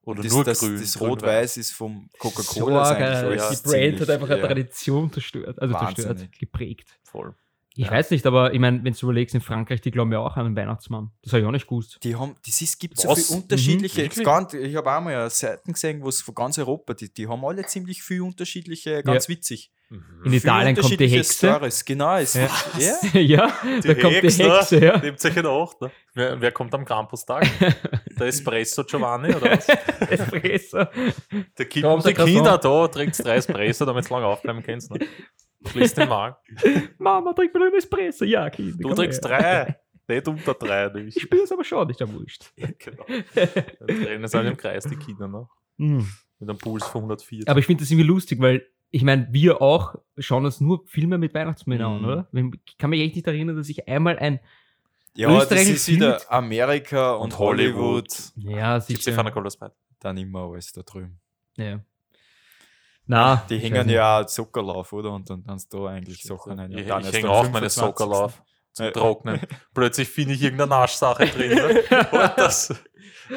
Oder 0.04 0.22
das, 0.22 0.32
nur 0.32 0.44
das, 0.44 0.60
grün. 0.60 0.78
Das 0.80 1.00
Rot-Weiß 1.00 1.56
ist 1.56 1.70
vom 1.72 2.08
So 2.12 2.30
Coca-Cola. 2.30 2.94
geil. 2.94 3.24
alles 3.24 3.42
ja. 3.42 3.50
Die 3.50 3.56
ziemlich, 3.56 3.90
Brand 3.98 4.00
hat 4.00 4.10
einfach 4.10 4.30
eine 4.30 4.40
ja. 4.40 4.46
Tradition 4.46 5.12
zerstört, 5.12 5.58
also 5.60 5.74
zerstört, 5.74 6.08
Wahnsinnig. 6.10 6.38
geprägt. 6.38 6.98
Voll. 7.04 7.34
Ich 7.76 7.86
Ja. 7.86 7.90
weiß 7.90 8.10
nicht, 8.10 8.24
aber 8.24 8.52
ich 8.54 8.60
meine, 8.60 8.84
wenn 8.84 8.92
du 8.92 8.98
überlegst, 9.06 9.34
in 9.34 9.40
Frankreich, 9.40 9.80
die 9.80 9.90
glauben 9.90 10.12
ja 10.12 10.20
auch 10.20 10.37
an 10.37 10.44
den 10.44 10.56
Weihnachtsmann. 10.56 11.11
Das 11.23 11.32
habe 11.32 11.40
ich 11.40 11.46
auch 11.46 11.50
nicht 11.50 11.66
gewusst. 11.66 11.99
Die 12.04 12.14
haben, 12.14 12.37
das 12.46 12.61
ist, 12.61 12.78
gibt 12.78 13.00
so 13.00 13.12
viele 13.16 13.40
unterschiedliche. 13.40 14.04
Mhm, 14.04 14.23
ganz, 14.23 14.54
ich 14.54 14.76
habe 14.76 14.94
auch 14.94 15.00
mal 15.00 15.28
Seiten 15.30 15.73
gesehen, 15.73 16.00
wo 16.02 16.08
es 16.08 16.20
von 16.20 16.34
ganz 16.37 16.56
Europa, 16.58 16.94
die, 16.94 17.12
die 17.12 17.26
haben 17.26 17.44
alle 17.44 17.66
ziemlich 17.66 18.00
viel 18.02 18.20
unterschiedliche, 18.23 19.02
ganz 19.02 19.28
witzig. 19.28 19.73
In. 20.24 20.32
Italien 20.32 20.76
kommt 20.76 20.98
die 20.98 21.06
Hexe. 21.06 21.34
Stories. 21.48 21.84
Genau, 21.84 22.16
es, 22.16 22.34
Ja. 22.34 22.48
ja. 22.78 23.20
ja, 23.20 23.52
da 23.82 23.94
kommt 23.94 24.22
die 24.22 24.28
Hexe, 24.30 24.84
ja. 24.84 24.98
Nehmt 24.98 25.24
euch 25.24 25.36
in 25.36 25.46
Acht. 25.46 25.80
Ne? 25.80 25.90
Wer, 26.14 26.40
wer 26.40 26.52
kommt 26.52 26.74
am 26.74 26.84
Krampustag? 26.84 27.46
der 28.18 28.26
Espresso 28.26 28.84
Giovanni 28.84 29.34
oder 29.34 29.52
was? 29.52 29.68
Espresso. 30.10 30.84
Der 31.58 31.66
gibt 31.66 31.84
Kommt 31.84 32.06
die 32.06 32.14
der 32.14 32.24
Kinder 32.24 32.58
da, 32.58 32.88
trinkt 32.88 33.24
drei 33.24 33.36
Espresso, 33.36 33.84
damit 33.84 34.04
es 34.04 34.10
lange 34.10 34.26
aufbleiben 34.26 34.62
kannst. 34.62 34.90
Ne? 34.90 35.06
Schließt 35.66 35.96
den 35.98 36.08
Magen. 36.08 36.36
Mama, 36.98 37.32
trink 37.32 37.52
mir 37.54 37.60
noch 37.60 37.66
einen 37.66 37.76
Espresso. 37.76 38.24
Ja, 38.24 38.48
Kind. 38.50 38.82
Du 38.82 38.94
trinkst 38.94 39.26
her. 39.28 39.38
drei. 39.38 39.78
Nicht 40.06 40.28
unter 40.28 40.54
drei. 40.54 40.86
Ich 40.88 41.04
Nicht. 41.14 41.20
spüre 41.22 41.42
es 41.44 41.52
aber 41.52 41.64
schon, 41.64 41.88
ist 41.88 42.00
ja 42.00 42.12
wurscht. 42.12 42.52
genau. 42.78 43.06
Dann 43.34 44.04
rennen 44.04 44.28
sie 44.28 44.38
alle 44.38 44.50
im 44.50 44.56
Kreis, 44.56 44.84
die 44.84 44.96
Kinder. 44.96 45.28
Ne? 45.28 45.48
Mhm. 45.78 46.06
Mit 46.38 46.48
einem 46.50 46.58
Puls 46.58 46.84
von 46.84 47.02
104. 47.02 47.44
Aber 47.46 47.58
ich 47.60 47.66
finde 47.66 47.82
das 47.82 47.90
irgendwie 47.90 48.06
lustig, 48.06 48.40
weil 48.40 48.66
ich 48.94 49.02
meine, 49.02 49.26
wir 49.32 49.60
auch 49.60 49.96
schauen 50.18 50.44
uns 50.44 50.60
nur 50.60 50.86
Filme 50.86 51.18
mit 51.18 51.34
Weihnachtsmännern 51.34 51.98
Mhm. 51.98 52.04
an, 52.04 52.10
oder? 52.12 52.28
Ich 52.64 52.78
kann 52.78 52.90
mich 52.90 53.00
echt 53.00 53.16
nicht 53.16 53.26
erinnern, 53.26 53.56
dass 53.56 53.68
ich 53.68 53.88
einmal 53.88 54.16
ein. 54.20 54.38
ja, 55.16 55.28
das 55.28 55.42
Österreich 55.44 55.68
ist 55.70 55.88
wieder 55.88 56.20
Amerika 56.28 57.14
und, 57.14 57.24
Und 57.32 57.38
Hollywood. 57.40 58.08
Hollywood. 58.36 58.56
Ja, 58.58 58.78
sicher. 58.80 59.30
Cola 59.32 59.50
Sprite? 59.50 59.74
Dann 59.98 60.16
immer 60.16 60.42
alles 60.50 60.72
da 60.72 60.82
drüben. 60.82 61.20
Ja. 61.56 61.80
Na, 63.06 63.44
Die 63.50 63.58
hängen 63.58 63.88
ja 63.88 64.20
auch 64.20 64.26
Zuckerlauf, 64.26 64.92
oder? 64.92 65.12
Und 65.12 65.28
dann 65.28 65.44
kannst 65.44 65.72
du 65.72 65.84
da 65.84 65.90
eigentlich 65.90 66.22
Sachen 66.22 66.58
rein. 66.58 66.70
Ich, 66.72 66.86
ich 66.86 67.12
hänge 67.12 67.30
auch 67.30 67.50
meine 67.50 67.68
25.. 67.68 68.40
Zum 68.75 68.87
Ja. 68.87 68.93
Trocknen. 68.93 69.40
Plötzlich 69.75 70.09
finde 70.09 70.35
ich 70.35 70.43
irgendeine 70.43 70.71
Naschsache 70.71 71.26
drin. 71.26 71.54
Ne? 71.54 71.83
Und 72.11 72.33
das 72.37 72.71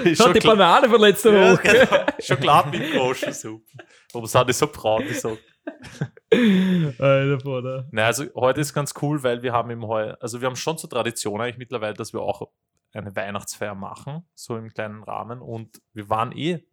ist 0.04 0.20
Hat 0.20 0.28
schon, 0.28 0.34
die 0.34 0.40
Banane 0.40 0.90
von 0.90 1.00
letzter 1.00 1.32
ja, 1.32 1.54
Woche. 1.54 1.62
genau, 1.64 2.06
schon 2.20 2.40
klar 2.40 2.68
mit 2.68 2.92
Groschensuppe. 2.92 3.64
Aber 4.14 4.28
sind 4.28 4.50
die 4.50 4.54
so 4.54 4.68
braun, 4.68 5.04
Socken. 5.14 5.40
Alter. 7.00 7.88
Nein, 7.92 8.06
also 8.06 8.26
heute 8.36 8.62
ist 8.62 8.74
ganz 8.74 8.94
cool, 9.02 9.22
weil 9.24 9.44
wir 9.44 9.54
haben 9.54 9.70
im 9.70 9.88
heu, 9.88 10.14
also 10.20 10.42
wir 10.42 10.48
haben 10.48 10.56
schon 10.56 10.78
zur 10.78 10.90
Tradition 10.90 11.40
eigentlich 11.40 11.58
mittlerweile, 11.58 11.94
dass 11.94 12.14
wir 12.14 12.22
auch 12.22 12.50
eine 12.94 13.16
Weihnachtsfeier 13.16 13.76
machen, 13.76 14.26
so 14.34 14.58
im 14.58 14.70
kleinen 14.74 15.04
Rahmen. 15.04 15.42
Und 15.42 15.82
wir 15.94 16.10
waren 16.10 16.32
eh 16.32 16.66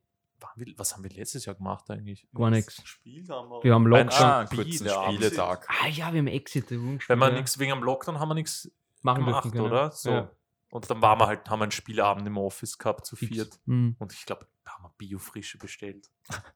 wir, 0.56 0.74
was 0.76 0.94
haben 0.94 1.02
wir 1.02 1.10
letztes 1.10 1.44
Jahr 1.44 1.54
gemacht 1.54 1.90
eigentlich? 1.90 2.26
Gar 2.34 2.50
nichts. 2.50 2.76
Gespielt 2.76 3.28
haben 3.28 3.48
wir. 3.48 3.62
Wir 3.64 3.74
haben 3.74 3.86
Ein 3.86 3.90
Lockdown. 3.90 4.22
Ah, 4.22 4.44
kurzen. 4.46 4.88
Spieletag. 4.88 5.66
Ah 5.68 5.88
ja, 5.88 6.12
wir 6.12 6.18
haben 6.18 6.26
Exit 6.26 6.68
gespielt. 6.68 7.08
Wenn 7.08 7.18
man 7.18 7.32
ja. 7.32 7.38
nichts 7.38 7.58
wegen 7.58 7.72
am 7.72 7.82
Lockdown 7.82 8.18
haben 8.20 8.28
wir 8.28 8.34
nichts 8.34 8.70
machen 9.02 9.24
gemacht, 9.24 9.44
dürfen 9.44 9.58
können. 9.58 9.72
oder? 9.72 9.90
So. 9.90 10.10
Ja. 10.10 10.30
Und 10.70 10.90
dann 10.90 11.00
waren 11.02 11.20
wir 11.20 11.26
halt, 11.26 11.48
haben 11.48 11.60
wir 11.60 11.64
einen 11.64 11.72
Spielabend 11.72 12.26
im 12.26 12.36
Office 12.36 12.78
gehabt 12.78 13.06
zu 13.06 13.16
Fix. 13.16 13.32
viert. 13.32 13.60
Mhm. 13.64 13.96
Und 13.98 14.12
ich 14.12 14.26
glaube, 14.26 14.46
da 14.64 14.72
haben 14.72 14.84
wir 14.84 14.92
Biofrische 14.98 15.58
bestellt. 15.58 16.10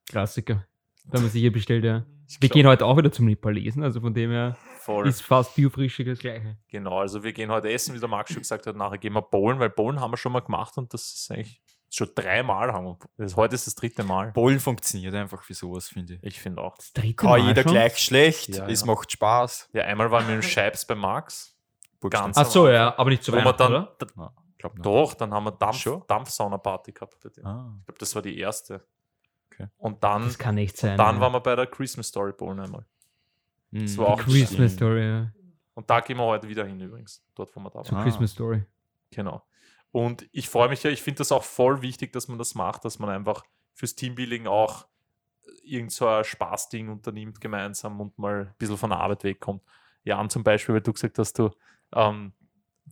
Klassiker. 0.09 0.67
Da 1.05 1.19
haben 1.19 1.25
wir 1.25 1.31
sicher 1.31 1.51
bestellt, 1.51 1.85
ja. 1.85 2.05
Ich 2.27 2.43
Wir 2.43 2.49
glaub, 2.49 2.55
gehen 2.55 2.67
heute 2.67 2.85
auch 2.85 2.97
wieder 2.99 3.11
zum 3.11 3.25
Nipalesen, 3.27 3.83
also 3.83 4.01
von 4.01 4.13
dem 4.13 4.31
her 4.31 4.59
voll. 4.81 5.09
ist 5.09 5.23
fast 5.23 5.55
biofrische 5.55 6.05
das 6.05 6.19
gleiche. 6.19 6.59
Genau, 6.69 6.99
also 6.99 7.23
wir 7.23 7.33
gehen 7.33 7.51
heute 7.51 7.71
essen, 7.71 7.95
wie 7.95 7.99
der 8.01 8.09
Max 8.09 8.31
schon 8.31 8.43
gesagt 8.43 8.67
hat, 8.67 8.77
nachher 8.77 8.99
gehen 8.99 9.15
wir 9.15 9.23
bowlen, 9.23 9.59
weil 9.59 9.71
bowlen 9.71 10.01
haben 10.01 10.13
wir 10.13 10.19
schon 10.19 10.33
mal 10.33 10.41
gemacht 10.41 10.77
und 10.77 10.93
das 10.93 11.15
ist 11.15 11.31
eigentlich 11.31 11.63
schon 11.91 12.11
dreimal 12.15 12.73
haben 12.73 12.87
wir. 12.87 12.99
Das, 13.17 13.37
heute 13.37 13.55
ist 13.55 13.67
das 13.67 13.75
dritte 13.75 14.05
Mal. 14.05 14.33
Bowlen 14.33 14.61
funktioniert 14.61 15.15
einfach 15.15 15.43
für 15.43 15.55
sowas, 15.55 15.89
finde 15.89 16.15
ich. 16.15 16.23
Ich 16.25 16.41
finde 16.41 16.63
auch. 16.63 16.77
Das 16.77 16.93
dritte 16.93 17.15
Kann 17.15 17.31
Mal 17.31 17.39
jeder 17.41 17.63
schon? 17.63 17.73
gleich 17.73 17.99
schlecht, 17.99 18.49
Ja, 18.57 18.67
es 18.69 18.81
ja. 18.81 18.87
macht 18.87 19.11
Spaß. 19.13 19.71
Ja, 19.73 19.85
einmal 19.85 20.11
waren 20.11 20.27
wir 20.29 20.35
im 20.35 20.43
Scheibs 20.43 20.87
bei 20.87 20.95
Max. 20.95 21.55
Ganz 22.11 22.37
Ach 22.37 22.47
so, 22.47 22.69
ja, 22.69 22.97
aber 22.97 23.11
nicht 23.11 23.25
zu 23.25 23.33
Weihnachten, 23.33 23.59
dann, 23.59 23.73
oder? 23.73 23.97
da, 23.99 24.33
Glaub 24.59 24.75
nicht. 24.75 24.87
doch, 24.87 25.15
dann 25.15 25.33
haben 25.33 25.45
wir 25.45 25.53
Dampf, 25.53 25.79
Schon? 25.79 26.03
Dampfsauna-Party 26.07 26.93
gehabt. 26.93 27.17
Ah. 27.43 27.73
Ich 27.81 27.87
glaube, 27.87 27.99
das 27.99 28.15
war 28.15 28.23
die 28.23 28.39
erste. 28.39 28.85
Okay. 29.53 29.67
Und 29.79 30.03
dann, 30.05 30.25
Das 30.25 30.39
kann 30.39 30.57
echt 30.59 30.77
sein. 30.77 30.97
dann 30.97 31.17
ja. 31.17 31.21
waren 31.21 31.33
wir 31.33 31.41
bei 31.41 31.57
der 31.57 31.67
Christmas 31.67 32.09
Story 32.09 32.33
Bowlen 32.33 32.61
einmal. 32.61 32.85
Mhm. 33.71 33.97
war 33.99 34.09
auch 34.09 34.21
Christmas 34.21 34.75
Story, 34.75 35.05
ja. 35.07 35.33
Und 35.75 35.89
da 35.91 36.01
gehen 36.01 36.17
wir 36.17 36.25
heute 36.25 36.49
wieder 36.49 36.65
hin 36.65 36.81
übrigens. 36.81 37.23
Dort, 37.35 37.55
wo 37.55 37.61
wir 37.61 37.71
da 37.71 37.83
Zu 37.83 37.93
waren. 37.93 38.01
Ah. 38.01 38.05
Christmas 38.05 38.31
Story. 38.33 38.65
Genau. 39.11 39.43
Und 39.91 40.29
ich 40.33 40.49
freue 40.49 40.69
mich 40.69 40.83
ja, 40.83 40.91
ich 40.91 41.03
finde 41.03 41.19
das 41.19 41.33
auch 41.33 41.45
voll 41.45 41.83
wichtig, 41.83 42.13
dass 42.13 42.29
man 42.29 42.39
das 42.39 42.55
macht, 42.55 42.85
dass 42.85 42.99
man 42.99 43.11
einfach 43.11 43.45
fürs 43.75 43.95
Teambuilding 43.95 44.47
auch 44.47 44.87
irgend 45.63 45.93
so 45.93 46.07
ein 46.07 46.25
Spaßding 46.25 46.89
unternimmt 46.89 47.41
gemeinsam 47.41 48.01
und 48.01 48.19
mal 48.19 48.47
ein 48.47 48.55
bisschen 48.59 48.77
von 48.77 48.91
der 48.91 49.01
Arbeit 49.01 49.25
wegkommt. 49.25 49.63
Jan 50.05 50.31
zum 50.31 50.45
Beispiel, 50.45 50.75
weil 50.75 50.83
du 50.83 50.93
gesagt 50.93 51.19
hast, 51.19 51.39
du, 51.39 51.51
ähm, 51.95 52.33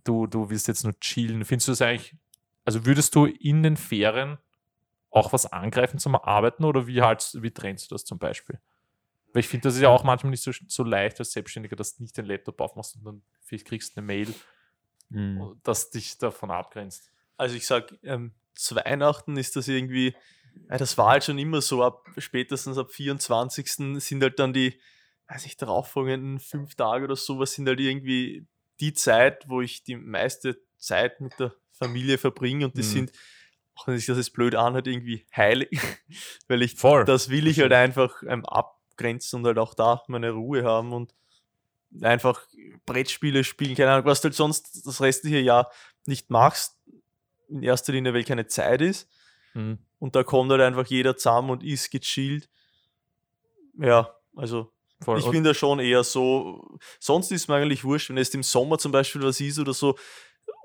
du, 0.04 0.26
du 0.26 0.48
willst 0.50 0.68
jetzt 0.68 0.84
nur 0.84 0.98
chillen. 1.00 1.44
Findest 1.44 1.68
du 1.68 1.72
das 1.72 1.82
eigentlich, 1.82 2.16
also 2.64 2.84
würdest 2.84 3.14
du 3.14 3.26
in 3.26 3.62
den 3.62 3.76
Ferien 3.76 4.38
auch 5.10 5.32
was 5.32 5.46
angreifen 5.46 5.98
zum 5.98 6.14
Arbeiten 6.14 6.64
oder 6.64 6.86
wie 6.86 7.02
halt, 7.02 7.30
wie 7.40 7.50
trennst 7.50 7.90
du 7.90 7.94
das 7.94 8.04
zum 8.04 8.18
Beispiel? 8.18 8.60
Weil 9.32 9.40
ich 9.40 9.48
finde, 9.48 9.68
das 9.68 9.76
ist 9.76 9.82
ja 9.82 9.88
auch 9.88 10.04
manchmal 10.04 10.30
nicht 10.30 10.42
so, 10.42 10.52
so 10.66 10.82
leicht 10.82 11.18
als 11.18 11.32
Selbstständiger, 11.32 11.76
dass 11.76 11.96
du 11.96 12.02
nicht 12.02 12.16
den 12.16 12.26
Laptop 12.26 12.60
aufmachst 12.60 12.96
und 12.96 13.04
dann 13.04 13.22
vielleicht 13.42 13.66
kriegst 13.66 13.96
du 13.96 14.00
eine 14.00 14.06
Mail, 14.06 14.34
Mhm. 15.08 15.60
das 15.62 15.90
dich 15.90 16.18
davon 16.18 16.50
abgrenzt. 16.50 17.10
Also 17.36 17.54
ich 17.54 17.66
sag, 17.66 17.94
ähm, 18.02 18.32
zu 18.54 18.74
Weihnachten 18.76 19.36
ist 19.36 19.56
das 19.56 19.68
irgendwie, 19.68 20.14
ja, 20.70 20.78
das 20.78 20.96
war 20.98 21.10
halt 21.10 21.24
schon 21.24 21.38
immer 21.38 21.60
so, 21.60 21.82
ab 21.84 22.04
spätestens 22.18 22.78
ab 22.78 22.90
24. 22.90 24.00
sind 24.00 24.22
halt 24.22 24.38
dann 24.38 24.52
die, 24.52 24.80
weiß 25.28 25.44
ich, 25.46 25.56
darauffolgenden 25.56 26.40
fünf 26.40 26.74
Tage 26.74 27.04
oder 27.04 27.16
sowas 27.16 27.52
sind 27.52 27.68
halt 27.68 27.80
irgendwie 27.80 28.46
die 28.80 28.94
Zeit, 28.94 29.48
wo 29.48 29.60
ich 29.60 29.84
die 29.84 29.96
meiste 29.96 30.58
Zeit 30.78 31.20
mit 31.20 31.38
der 31.38 31.54
Familie 31.72 32.16
verbringe 32.18 32.64
und 32.66 32.76
die 32.76 32.82
Mhm. 32.82 32.86
sind, 32.86 33.12
auch 33.74 33.86
wenn 33.86 33.96
sich 33.96 34.06
das 34.06 34.16
jetzt 34.16 34.32
blöd 34.32 34.54
anhört, 34.54 34.86
irgendwie 34.86 35.26
heilig, 35.36 35.68
weil 36.48 36.62
ich, 36.62 36.74
Voll. 36.76 37.04
das 37.04 37.28
will 37.28 37.46
ich 37.46 37.60
halt 37.60 37.72
einfach 37.74 38.22
ähm, 38.26 38.44
abgrenzen 38.46 39.40
und 39.40 39.46
halt 39.46 39.58
auch 39.58 39.74
da 39.74 40.02
meine 40.08 40.30
Ruhe 40.30 40.64
haben 40.64 40.92
und 40.94 41.14
einfach 42.02 42.46
Brettspiele 42.84 43.44
spielen, 43.44 43.74
keine 43.74 43.92
Ahnung, 43.92 44.06
was 44.06 44.20
du 44.20 44.26
halt 44.26 44.34
sonst 44.34 44.86
das 44.86 45.00
restliche 45.00 45.38
Jahr 45.38 45.70
nicht 46.06 46.30
machst, 46.30 46.76
in 47.48 47.62
erster 47.62 47.92
Linie, 47.92 48.14
weil 48.14 48.24
keine 48.24 48.46
Zeit 48.46 48.80
ist. 48.80 49.08
Mhm. 49.54 49.78
Und 49.98 50.14
da 50.14 50.22
kommt 50.22 50.50
halt 50.50 50.60
einfach 50.60 50.86
jeder 50.86 51.16
zusammen 51.16 51.50
und 51.50 51.62
ist 51.62 51.90
gechillt. 51.90 52.48
Ja, 53.78 54.14
also 54.34 54.72
Voll. 55.02 55.18
ich 55.18 55.30
bin 55.30 55.44
da 55.44 55.54
schon 55.54 55.78
eher 55.78 56.04
so. 56.04 56.78
Sonst 56.98 57.30
ist 57.30 57.48
mir 57.48 57.56
eigentlich 57.56 57.84
wurscht, 57.84 58.10
wenn 58.10 58.16
jetzt 58.16 58.34
im 58.34 58.42
Sommer 58.42 58.78
zum 58.78 58.92
Beispiel 58.92 59.22
was 59.22 59.40
ist 59.40 59.58
oder 59.58 59.74
so 59.74 59.96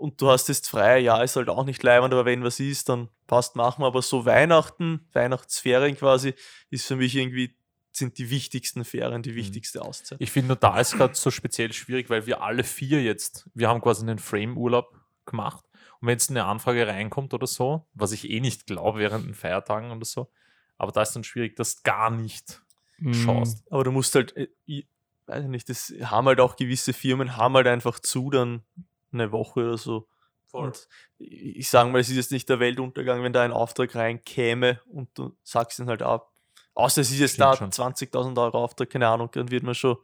und 0.01 0.19
du 0.19 0.29
hast 0.29 0.49
jetzt 0.49 0.67
frei, 0.67 0.99
ja, 0.99 1.21
ist 1.21 1.35
halt 1.35 1.47
auch 1.47 1.63
nicht 1.63 1.83
leibend, 1.83 2.11
aber 2.13 2.25
wenn 2.25 2.43
was 2.43 2.59
ist, 2.59 2.89
dann 2.89 3.09
passt, 3.27 3.55
machen 3.55 3.83
wir. 3.83 3.87
Aber 3.87 4.01
so 4.01 4.25
Weihnachten, 4.25 5.07
Weihnachtsferien 5.13 5.95
quasi, 5.95 6.33
ist 6.71 6.87
für 6.87 6.95
mich 6.95 7.15
irgendwie, 7.15 7.55
sind 7.91 8.17
die 8.17 8.29
wichtigsten 8.29 8.85
Ferien, 8.85 9.21
die 9.21 9.35
wichtigste 9.35 9.81
Auszeit. 9.81 10.19
ich 10.21 10.31
finde 10.31 10.49
nur 10.49 10.55
da 10.57 10.79
ist 10.79 10.93
gerade 10.97 11.13
so 11.15 11.29
speziell 11.31 11.73
schwierig, 11.73 12.09
weil 12.09 12.25
wir 12.25 12.41
alle 12.41 12.63
vier 12.63 13.01
jetzt, 13.03 13.49
wir 13.53 13.67
haben 13.69 13.81
quasi 13.81 14.01
einen 14.03 14.19
Frame-Urlaub 14.19 14.95
gemacht. 15.25 15.65
Und 15.99 16.07
wenn 16.07 16.13
jetzt 16.13 16.29
eine 16.29 16.45
Anfrage 16.45 16.87
reinkommt 16.87 17.33
oder 17.33 17.47
so, 17.47 17.85
was 17.93 18.11
ich 18.11 18.29
eh 18.29 18.39
nicht 18.39 18.65
glaube 18.65 18.99
während 18.99 19.25
den 19.27 19.35
Feiertagen 19.35 19.91
oder 19.91 20.05
so, 20.05 20.31
aber 20.77 20.91
da 20.91 21.01
ist 21.03 21.13
dann 21.15 21.23
schwierig, 21.23 21.55
dass 21.55 21.75
du 21.75 21.81
gar 21.83 22.09
nicht 22.09 22.61
Mhm. 22.97 23.13
schaust. 23.13 23.63
Aber 23.71 23.83
du 23.83 23.91
musst 23.91 24.13
halt, 24.15 24.35
äh, 24.37 24.47
ich 24.65 24.87
weiß 25.25 25.45
nicht, 25.45 25.69
das 25.69 25.93
haben 26.03 26.27
halt 26.27 26.39
auch 26.39 26.55
gewisse 26.55 26.93
Firmen, 26.93 27.35
haben 27.35 27.55
halt 27.55 27.67
einfach 27.67 27.99
zu 27.99 28.29
dann 28.29 28.63
eine 29.11 29.31
Woche 29.31 29.61
oder 29.61 29.77
so. 29.77 30.07
Und 30.51 30.87
ich 31.17 31.55
ich 31.57 31.69
sage 31.69 31.89
mal, 31.89 31.99
es 31.99 32.09
ist 32.09 32.15
jetzt 32.17 32.31
nicht 32.31 32.49
der 32.49 32.59
Weltuntergang, 32.59 33.23
wenn 33.23 33.31
da 33.33 33.41
ein 33.41 33.53
Auftrag 33.53 33.95
reinkäme 33.95 34.81
und 34.87 35.09
du 35.17 35.35
sagst 35.43 35.79
ihn 35.79 35.87
halt 35.87 36.01
ab. 36.01 36.30
Außer 36.73 37.01
es 37.01 37.11
ist 37.11 37.19
jetzt 37.19 37.33
Stimmt 37.33 37.45
da 37.45 37.57
schon. 37.57 37.71
20.000 37.71 38.41
Euro 38.41 38.63
Auftrag, 38.63 38.89
keine 38.89 39.07
Ahnung, 39.07 39.29
dann 39.33 39.51
wird 39.51 39.63
man 39.63 39.75
schon. 39.75 39.97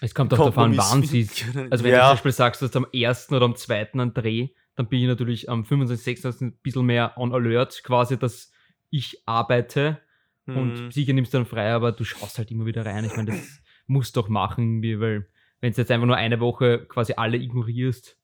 Es 0.00 0.14
kommt 0.14 0.32
auch 0.34 0.46
davon, 0.46 0.76
wann 0.76 1.02
sie. 1.02 1.28
Also 1.28 1.54
wenn 1.54 1.70
du 1.70 1.78
zum 1.78 1.86
ja, 1.90 2.10
Beispiel 2.10 2.32
sagst, 2.32 2.62
du 2.62 2.66
hast 2.66 2.76
am 2.76 2.86
1. 2.94 3.30
oder 3.32 3.44
am 3.44 3.56
2. 3.56 3.92
einen 3.92 4.14
Dreh, 4.14 4.48
dann 4.76 4.86
bin 4.88 5.00
ich 5.00 5.06
natürlich 5.06 5.48
am 5.48 5.64
25. 5.64 6.04
26. 6.04 6.40
ein 6.42 6.52
bisschen 6.62 6.86
mehr 6.86 7.14
on 7.16 7.32
alert, 7.32 7.82
quasi, 7.82 8.16
dass 8.18 8.52
ich 8.90 9.22
arbeite 9.26 10.00
und 10.46 10.84
mhm. 10.84 10.90
sicher 10.90 11.12
nimmst 11.12 11.34
du 11.34 11.38
dann 11.38 11.46
frei, 11.46 11.72
aber 11.72 11.92
du 11.92 12.04
schaust 12.04 12.38
halt 12.38 12.50
immer 12.50 12.64
wieder 12.64 12.86
rein. 12.86 13.04
Ich 13.04 13.14
meine, 13.16 13.32
das 13.32 13.60
musst 13.86 14.16
du 14.16 14.22
doch 14.22 14.28
machen, 14.28 14.64
irgendwie, 14.64 14.98
weil 14.98 15.28
wenn 15.60 15.72
du 15.72 15.78
jetzt 15.78 15.90
einfach 15.90 16.06
nur 16.06 16.16
eine 16.16 16.40
Woche 16.40 16.86
quasi 16.86 17.14
alle 17.16 17.36
ignorierst, 17.36 18.16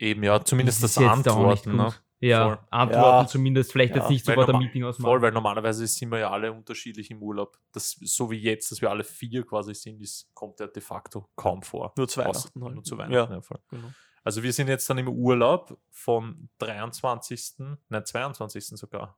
Eben, 0.00 0.22
ja, 0.22 0.42
zumindest 0.42 0.82
das 0.82 0.98
nicht 0.98 1.08
Antworten. 1.08 1.76
Ne? 1.76 1.92
Ja, 2.22 2.44
Voll. 2.44 2.58
Antworten 2.70 3.24
Ja. 3.24 3.26
zumindest, 3.26 3.72
vielleicht 3.72 3.94
Ja, 3.96 4.02
jetzt 4.02 4.10
nicht 4.10 4.26
sofort 4.26 4.50
ein 4.50 4.58
Meeting 4.58 4.84
ausmachen. 4.84 5.10
Voll, 5.10 5.22
weil 5.22 5.32
normalerweise 5.32 5.86
sind 5.86 6.10
wir 6.10 6.18
ja 6.18 6.30
alle 6.30 6.52
unterschiedlich 6.52 7.10
im 7.10 7.22
Urlaub. 7.22 7.58
Das, 7.72 7.92
so 7.92 8.30
wie 8.30 8.36
jetzt, 8.38 8.70
dass 8.70 8.82
wir 8.82 8.90
alle 8.90 9.04
vier 9.04 9.44
quasi 9.46 9.74
sind, 9.74 10.02
das 10.02 10.28
kommt 10.34 10.60
ja 10.60 10.66
de 10.66 10.82
facto 10.82 11.28
kaum 11.34 11.62
vor. 11.62 11.94
Nur 11.96 12.06
zu 12.08 12.20
Weihnachten 12.20 12.62
halt. 12.62 12.74
Nur 12.74 12.84
zu 12.84 12.98
Weihnachten, 12.98 13.14
Ja. 13.32 13.36
ja. 13.36 13.40
voll. 13.40 13.58
Genau. 13.70 13.88
Also 14.22 14.42
wir 14.42 14.52
sind 14.52 14.68
jetzt 14.68 14.88
dann 14.90 14.98
im 14.98 15.08
Urlaub 15.08 15.78
vom 15.90 16.50
23., 16.58 17.78
nein, 17.88 18.04
22. 18.04 18.66
sogar, 18.78 19.16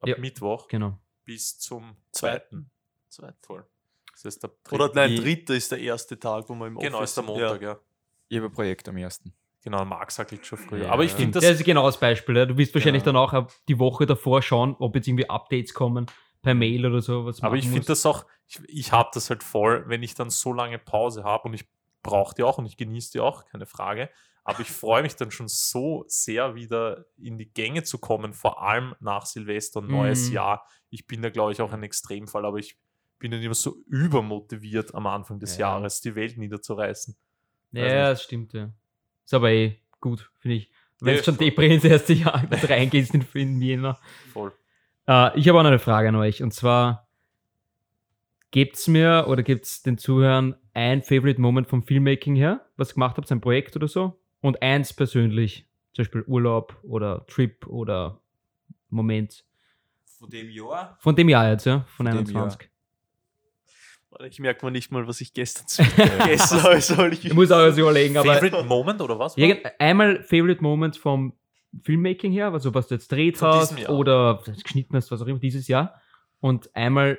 ab 0.00 0.08
Ja. 0.08 0.18
Mittwoch 0.18 0.66
Genau. 0.66 0.98
bis 1.24 1.56
zum 1.58 1.96
Zweiten. 2.10 2.68
2. 3.10 3.26
Zweiten. 3.28 3.38
Voll. 3.42 3.64
Das 4.12 4.24
heißt, 4.24 4.42
der 4.42 4.50
Oder 4.72 4.88
dritte- 4.88 4.94
nein, 4.96 5.16
dritter 5.16 5.54
ist 5.54 5.70
der 5.70 5.78
erste 5.78 6.18
Tag, 6.18 6.48
wo 6.48 6.54
man 6.54 6.68
im 6.72 6.78
Genau, 6.78 6.98
Office 6.98 7.10
ist 7.10 7.16
der. 7.16 7.24
Montag, 7.24 7.62
ja. 7.62 7.78
Ich 8.28 8.36
habe 8.38 8.46
ein 8.48 8.52
Projekt 8.52 8.88
am 8.88 8.96
ersten. 8.96 9.32
Genau, 9.64 9.84
Marc 9.86 10.10
sagt 10.12 10.30
jetzt 10.32 10.46
schon 10.46 10.58
früher. 10.58 10.84
Ja. 10.84 10.90
Aber 10.90 11.04
ich 11.04 11.12
Ja. 11.12 11.16
finde 11.16 11.32
Das, 11.40 11.44
das, 11.44 11.58
ist 11.58 11.64
genau 11.64 11.86
das 11.86 11.98
Beispiel. 11.98 12.36
Ja. 12.36 12.44
Du 12.46 12.56
wirst 12.58 12.74
wahrscheinlich 12.74 13.02
Genau. 13.02 13.26
dann 13.26 13.42
auch 13.44 13.48
die 13.66 13.78
Woche 13.78 14.04
davor 14.06 14.42
schauen, 14.42 14.76
ob 14.78 14.94
jetzt 14.94 15.08
irgendwie 15.08 15.28
Updates 15.28 15.72
kommen 15.72 16.06
per 16.42 16.54
Mail 16.54 16.84
oder 16.84 17.00
so. 17.00 17.24
Was 17.24 17.42
aber 17.42 17.56
ich 17.56 17.66
finde 17.66 17.86
das 17.86 18.04
auch, 18.04 18.26
ich, 18.46 18.60
ich 18.68 18.92
habe 18.92 19.08
das 19.14 19.30
halt 19.30 19.42
voll, 19.42 19.84
wenn 19.88 20.02
ich 20.02 20.14
dann 20.14 20.28
so 20.28 20.52
lange 20.52 20.78
Pause 20.78 21.24
habe 21.24 21.48
und 21.48 21.54
ich 21.54 21.64
brauche 22.02 22.34
die 22.34 22.42
auch 22.42 22.58
und 22.58 22.66
ich 22.66 22.76
genieße 22.76 23.12
die 23.12 23.20
auch, 23.20 23.46
keine 23.46 23.64
Frage. 23.64 24.10
Aber 24.46 24.60
ich 24.60 24.70
freue 24.70 25.00
mich 25.02 25.16
dann 25.16 25.30
schon 25.30 25.48
so 25.48 26.04
sehr 26.06 26.54
wieder 26.54 27.06
in 27.16 27.38
die 27.38 27.50
Gänge 27.50 27.82
zu 27.84 27.96
kommen, 27.96 28.34
vor 28.34 28.60
allem 28.62 28.94
nach 29.00 29.24
Silvester 29.24 29.80
und 29.80 29.88
neues 29.88 30.28
Mhm. 30.28 30.34
Jahr. 30.34 30.68
Ich 30.90 31.06
bin 31.06 31.22
da, 31.22 31.30
glaube 31.30 31.52
ich, 31.52 31.62
auch 31.62 31.72
ein 31.72 31.82
Extremfall, 31.82 32.44
aber 32.44 32.58
ich 32.58 32.76
bin 33.18 33.30
dann 33.30 33.40
immer 33.40 33.54
so 33.54 33.76
übermotiviert 33.86 34.94
am 34.94 35.06
Anfang 35.06 35.38
des 35.40 35.56
Ja. 35.56 35.70
Jahres, 35.70 36.02
die 36.02 36.14
Welt 36.14 36.36
niederzureißen. 36.36 37.16
Ja, 37.72 38.10
das 38.10 38.22
stimmt, 38.22 38.52
ja. 38.52 38.70
Ist 39.24 39.34
aber 39.34 39.50
eh 39.50 39.78
gut, 40.00 40.30
finde 40.38 40.56
ich. 40.56 40.70
Wenn 41.00 41.16
es 41.16 41.24
schon. 41.24 41.36
Depri 41.36 41.74
ins 41.74 41.84
erste 41.84 42.12
Jahr 42.12 42.44
reingehst 42.68 43.14
in, 43.14 43.26
in 43.34 43.60
Jänner. 43.60 43.98
Voll. 44.32 44.52
Äh, 45.06 45.38
ich 45.38 45.48
habe 45.48 45.58
auch 45.58 45.62
noch 45.62 45.70
eine 45.70 45.78
Frage 45.78 46.08
an 46.08 46.16
euch. 46.16 46.42
Und 46.42 46.52
zwar, 46.52 47.08
gebt's 48.50 48.88
mir 48.88 49.26
oder 49.28 49.42
gibt's 49.42 49.82
den 49.82 49.98
Zuhörern 49.98 50.54
ein 50.74 51.02
Favorite 51.02 51.40
Moment 51.40 51.68
vom 51.68 51.82
Filmmaking 51.82 52.36
her, 52.36 52.66
was 52.76 52.90
ihr 52.90 52.94
gemacht 52.94 53.16
habt, 53.16 53.30
ein 53.30 53.40
Projekt 53.40 53.76
oder 53.76 53.88
so? 53.88 54.20
Und 54.40 54.62
eins 54.62 54.92
persönlich, 54.92 55.66
zum 55.92 56.04
Beispiel 56.04 56.22
Urlaub 56.26 56.78
oder 56.82 57.26
Trip 57.26 57.66
oder 57.66 58.20
Moment. 58.90 59.44
Von 60.18 60.30
dem 60.30 60.50
Jahr? 60.50 60.96
Von 61.00 61.16
dem 61.16 61.28
Jahr 61.28 61.50
jetzt, 61.50 61.66
ja? 61.66 61.80
Von, 61.80 62.06
Von 62.06 62.24
dem 62.24 62.36
21. 62.36 62.70
Ich 64.26 64.38
merke 64.38 64.64
mal 64.64 64.70
nicht 64.70 64.90
mal, 64.90 65.06
was 65.06 65.20
ich 65.20 65.32
gestern 65.32 65.66
zu 65.66 65.82
gegessen 65.82 66.62
habe. 66.62 66.80
Soll 66.80 67.12
ich 67.12 67.24
Ich 67.24 67.34
muss 67.34 67.50
auch 67.50 67.60
erst 67.60 67.78
überlegen, 67.78 68.16
aber 68.16 68.34
Favorite 68.34 68.64
Moment 68.64 69.00
oder 69.00 69.18
was? 69.18 69.36
Irgend, 69.36 69.62
einmal 69.78 70.22
Favorite 70.22 70.62
Moment 70.62 70.96
vom 70.96 71.34
Filmmaking 71.82 72.32
her, 72.32 72.52
also 72.52 72.72
was 72.74 72.88
du 72.88 72.94
jetzt 72.94 73.10
dreht 73.10 73.42
hast 73.42 73.88
oder 73.88 74.40
was 74.46 74.62
geschnitten 74.62 74.96
hast, 74.96 75.10
was 75.10 75.20
auch 75.20 75.26
immer, 75.26 75.38
dieses 75.38 75.66
Jahr. 75.68 76.00
Und 76.40 76.74
einmal 76.76 77.18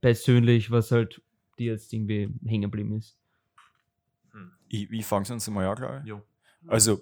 persönlich, 0.00 0.70
was 0.70 0.90
halt 0.90 1.20
dir 1.58 1.72
jetzt 1.72 1.92
irgendwie 1.92 2.28
hängen 2.44 2.62
geblieben 2.62 2.96
ist. 2.96 3.18
Ich, 4.68 4.90
ich 4.90 5.06
fange 5.06 5.24
sonst 5.24 5.48
mal 5.48 5.66
an, 5.66 5.76
glaube 5.76 6.00
ich. 6.02 6.08
Jo. 6.08 6.22
Also, 6.66 7.00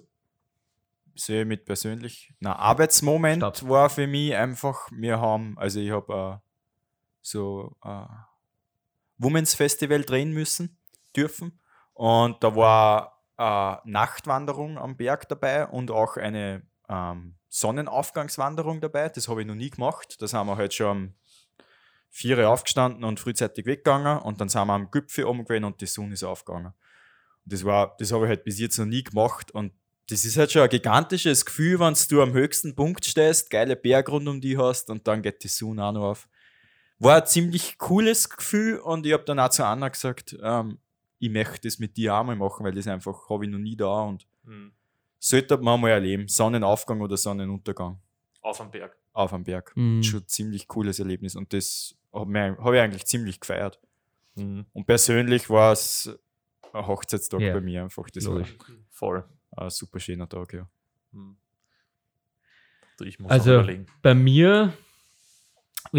sehe 1.15 1.45
mit 1.45 1.65
persönlich. 1.65 2.33
Na, 2.39 2.55
Arbeitsmoment 2.55 3.41
Stopp. 3.41 3.69
war 3.69 3.89
für 3.89 4.07
mich 4.07 4.35
einfach, 4.35 4.89
wir 4.91 5.19
haben, 5.19 5.57
also 5.57 5.79
ich 5.79 5.91
habe 5.91 6.13
äh, 6.13 6.49
so 7.21 7.75
äh, 7.83 8.05
Women's 9.17 9.55
Festival 9.55 10.03
drehen 10.03 10.31
müssen, 10.31 10.77
dürfen. 11.15 11.59
Und 11.93 12.43
da 12.43 12.55
war 12.55 13.23
äh, 13.37 13.89
Nachtwanderung 13.89 14.77
am 14.77 14.97
Berg 14.97 15.29
dabei 15.29 15.65
und 15.67 15.91
auch 15.91 16.17
eine 16.17 16.63
ähm, 16.89 17.35
Sonnenaufgangswanderung 17.49 18.81
dabei. 18.81 19.09
Das 19.09 19.27
habe 19.27 19.41
ich 19.41 19.47
noch 19.47 19.55
nie 19.55 19.69
gemacht. 19.69 20.21
Da 20.21 20.27
sind 20.27 20.45
wir 20.45 20.57
halt 20.57 20.73
schon 20.73 20.97
um 20.97 21.13
4 22.15 22.37
Uhr 22.37 22.49
aufgestanden 22.49 23.03
und 23.03 23.19
frühzeitig 23.19 23.65
weggegangen 23.65 24.19
und 24.19 24.39
dann 24.39 24.47
sind 24.47 24.67
wir 24.67 24.73
am 24.73 24.89
Gipfel 24.89 25.25
gewesen 25.25 25.65
und 25.65 25.81
die 25.81 25.85
Sonne 25.85 26.13
ist 26.13 26.23
aufgegangen. 26.23 26.73
Und 27.45 27.53
das 27.53 27.61
das 27.61 28.11
habe 28.11 28.25
ich 28.25 28.29
halt 28.29 28.45
bis 28.45 28.59
jetzt 28.59 28.77
noch 28.77 28.85
nie 28.85 29.03
gemacht 29.03 29.51
und 29.51 29.73
das 30.09 30.23
ist 30.23 30.37
halt 30.37 30.51
schon 30.51 30.61
ein 30.61 30.69
gigantisches 30.69 31.45
Gefühl, 31.45 31.79
wenn 31.79 31.95
du 32.09 32.21
am 32.21 32.33
höchsten 32.33 32.75
Punkt 32.75 33.05
stehst, 33.05 33.49
geile 33.49 33.75
Berg 33.75 34.07
rund 34.09 34.27
um 34.27 34.39
die 34.39 34.57
hast 34.57 34.89
und 34.89 35.07
dann 35.07 35.21
geht 35.21 35.43
die 35.43 35.47
Sonne 35.47 35.83
auch 35.83 35.91
noch 35.91 36.03
auf. 36.03 36.27
War 36.99 37.17
ein 37.21 37.27
ziemlich 37.27 37.77
cooles 37.77 38.29
Gefühl 38.29 38.79
und 38.79 39.05
ich 39.05 39.13
habe 39.13 39.23
dann 39.25 39.39
auch 39.39 39.49
zu 39.49 39.65
Anna 39.65 39.89
gesagt, 39.89 40.37
ähm, 40.41 40.77
ich 41.19 41.29
möchte 41.29 41.67
das 41.67 41.79
mit 41.79 41.97
dir 41.97 42.15
auch 42.15 42.23
mal 42.23 42.35
machen, 42.35 42.65
weil 42.65 42.73
das 42.73 42.87
einfach 42.87 43.29
habe 43.29 43.45
ich 43.45 43.51
noch 43.51 43.59
nie 43.59 43.75
da 43.75 44.01
und 44.03 44.25
Mhm. 44.43 44.71
sollte 45.19 45.57
man 45.57 45.81
mal 45.81 45.89
erleben. 45.89 46.27
Sonnenaufgang 46.27 47.01
oder 47.01 47.17
Sonnenuntergang 47.17 47.99
Auf 48.41 48.61
am 48.61 48.69
Berg. 48.71 48.95
auf 49.13 49.33
am 49.33 49.43
Berg. 49.43 49.71
Mhm. 49.75 50.03
Schon 50.03 50.19
ein 50.21 50.27
ziemlich 50.27 50.67
cooles 50.67 50.99
Erlebnis 50.99 51.35
und 51.35 51.51
das 51.51 51.95
habe 52.13 52.57
hab 52.59 52.73
ich 52.73 52.79
eigentlich 52.79 53.05
ziemlich 53.05 53.39
gefeiert. 53.39 53.79
Mhm. 54.35 54.65
Und 54.73 54.85
persönlich 54.85 55.49
war 55.49 55.71
es 55.73 56.09
ein 56.73 56.85
Hochzeitstag 56.87 57.41
Ja. 57.41 57.53
bei 57.53 57.61
mir 57.61 57.83
einfach. 57.83 58.09
Das 58.09 58.23
Logisch. 58.25 58.55
Voll. 58.91 59.25
war 59.51 59.63
ein 59.65 59.69
super 59.69 59.99
schöner 59.99 60.29
Tag, 60.29 60.53
ja. 60.53 60.67
Mhm. 61.11 61.35
Muss 63.19 63.29
Also-. 63.31 63.63
Bei 64.01 64.13
mir, 64.13 64.73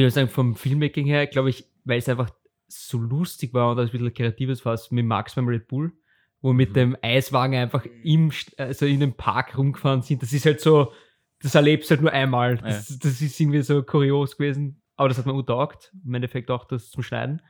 würde 0.03 0.11
sagen, 0.11 0.29
vom 0.29 0.55
Filmmaking 0.57 1.07
her, 1.07 1.27
glaube 1.27 1.51
ich, 1.51 1.65
weil 1.85 1.99
es 1.99 2.09
einfach 2.09 2.31
so 2.69 2.99
lustig 2.99 3.55
war 3.55 3.71
und 3.73 3.79
ein 3.79 3.89
bisschen 3.89 4.13
kreatives 4.13 4.65
war, 4.65 4.75
es 4.75 4.91
mit 4.91 5.07
Max 5.07 5.35
beim 5.35 5.47
Red 5.49 5.69
Bull, 5.69 5.93
wo 6.41 6.53
mit 6.53 6.71
Mhm. 6.71 6.75
dem 6.75 6.97
Eiswagen 7.03 7.55
einfach 7.57 7.85
im, 8.03 8.31
St- 8.31 8.59
also 8.59 8.87
in 8.87 9.01
dem 9.01 9.15
Park 9.15 9.57
rumgefahren 9.57 10.03
sind. 10.03 10.23
Das 10.23 10.33
ist 10.33 10.47
halt 10.47 10.61
so, 10.61 10.93
das 11.41 11.55
erlebst 11.55 11.91
du 11.91 11.95
halt 11.95 12.03
nur 12.03 12.13
einmal. 12.13 12.57
Das, 12.59 12.99
das 12.99 13.21
ist 13.21 13.39
irgendwie 13.39 13.63
so 13.63 13.83
kurios 13.83 14.37
gewesen. 14.37 14.83
Aber 14.97 15.09
das 15.09 15.19
hat 15.19 15.27
mir 15.27 15.35
gut 15.35 15.47
taugt. 15.49 15.93
Im 16.05 16.15
Endeffekt 16.15 16.51
auch 16.51 16.65
das 16.65 16.91
zum 16.91 17.03
Schneiden. 17.03 17.43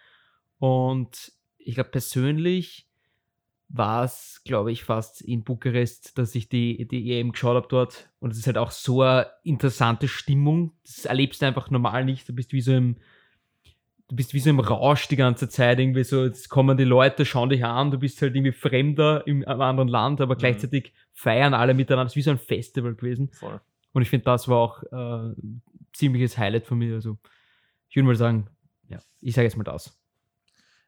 Und 0.59 1.33
ich 1.59 1.75
glaube, 1.75 1.91
persönlich 1.91 2.89
war 3.69 4.05
es, 4.05 4.43
glaube 4.45 4.71
ich, 4.71 4.85
fast 4.85 5.21
in 5.23 5.43
Bukarest, 5.43 6.17
dass 6.19 6.35
ich 6.35 6.49
die, 6.49 6.87
die 6.87 7.13
EM 7.13 7.33
geschaut 7.33 7.57
habe 7.57 7.67
dort. 7.69 8.11
Und 8.21 8.31
es 8.31 8.39
ist 8.39 8.47
halt 8.47 8.59
auch 8.59 8.71
so 8.71 9.03
eine 9.03 9.27
interessante 9.43 10.07
Stimmung. 10.09 10.73
Das 10.85 11.05
erlebst 11.05 11.43
du 11.43 11.47
einfach 11.47 11.71
normal 11.71 12.05
nicht. 12.05 12.29
Du 12.29 12.33
bist 12.35 12.53
wie 12.53 12.61
so 12.61 12.73
im, 12.73 12.97
du 14.09 14.15
bist 14.15 14.35
wie 14.35 14.39
so 14.39 14.51
im 14.51 14.61
Rausch 14.61 15.09
die 15.09 15.17
ganze 15.17 15.49
Zeit. 15.49 15.81
Irgendwie 15.81 16.05
so, 16.05 16.25
jetzt 16.25 16.49
kommen 16.49 16.77
die 16.77 16.85
Leute, 16.85 17.25
schauen 17.25 17.49
dich 17.49 17.65
an, 17.65 17.91
du 17.91 17.99
bist 17.99 18.23
halt 18.23 18.37
irgendwie 18.37 18.53
Fremder 18.53 19.27
im 19.27 19.45
einem 19.47 19.61
anderen 19.61 19.89
Land, 19.89 20.21
aber 20.21 20.35
Mhm. 20.35 20.39
gleichzeitig 20.39 20.93
feiern 21.13 21.53
alle 21.55 21.75
miteinander. 21.75 22.07
Es 22.07 22.13
ist 22.13 22.17
wie 22.17 22.23
so 22.23 22.31
ein 22.31 22.39
Festival 22.39 22.95
gewesen. 22.95 23.31
Voll. 23.33 23.61
Und 23.93 24.03
ich 24.03 24.11
finde, 24.11 24.25
das 24.25 24.47
war 24.47 24.59
auch 24.59 24.83
äh, 24.85 25.31
ein 25.33 25.63
ziemliches 25.93 26.39
Highlight 26.39 26.67
von 26.67 26.79
mir. 26.79 26.95
Also, 26.95 27.19
ich 27.89 27.97
würde 27.97 28.07
mal 28.07 28.15
sagen, 28.17 28.49
ja, 28.89 28.99
ich 29.21 29.35
sage 29.35 29.47
jetzt 29.47 29.57
mal 29.57 29.65
das. 29.65 29.99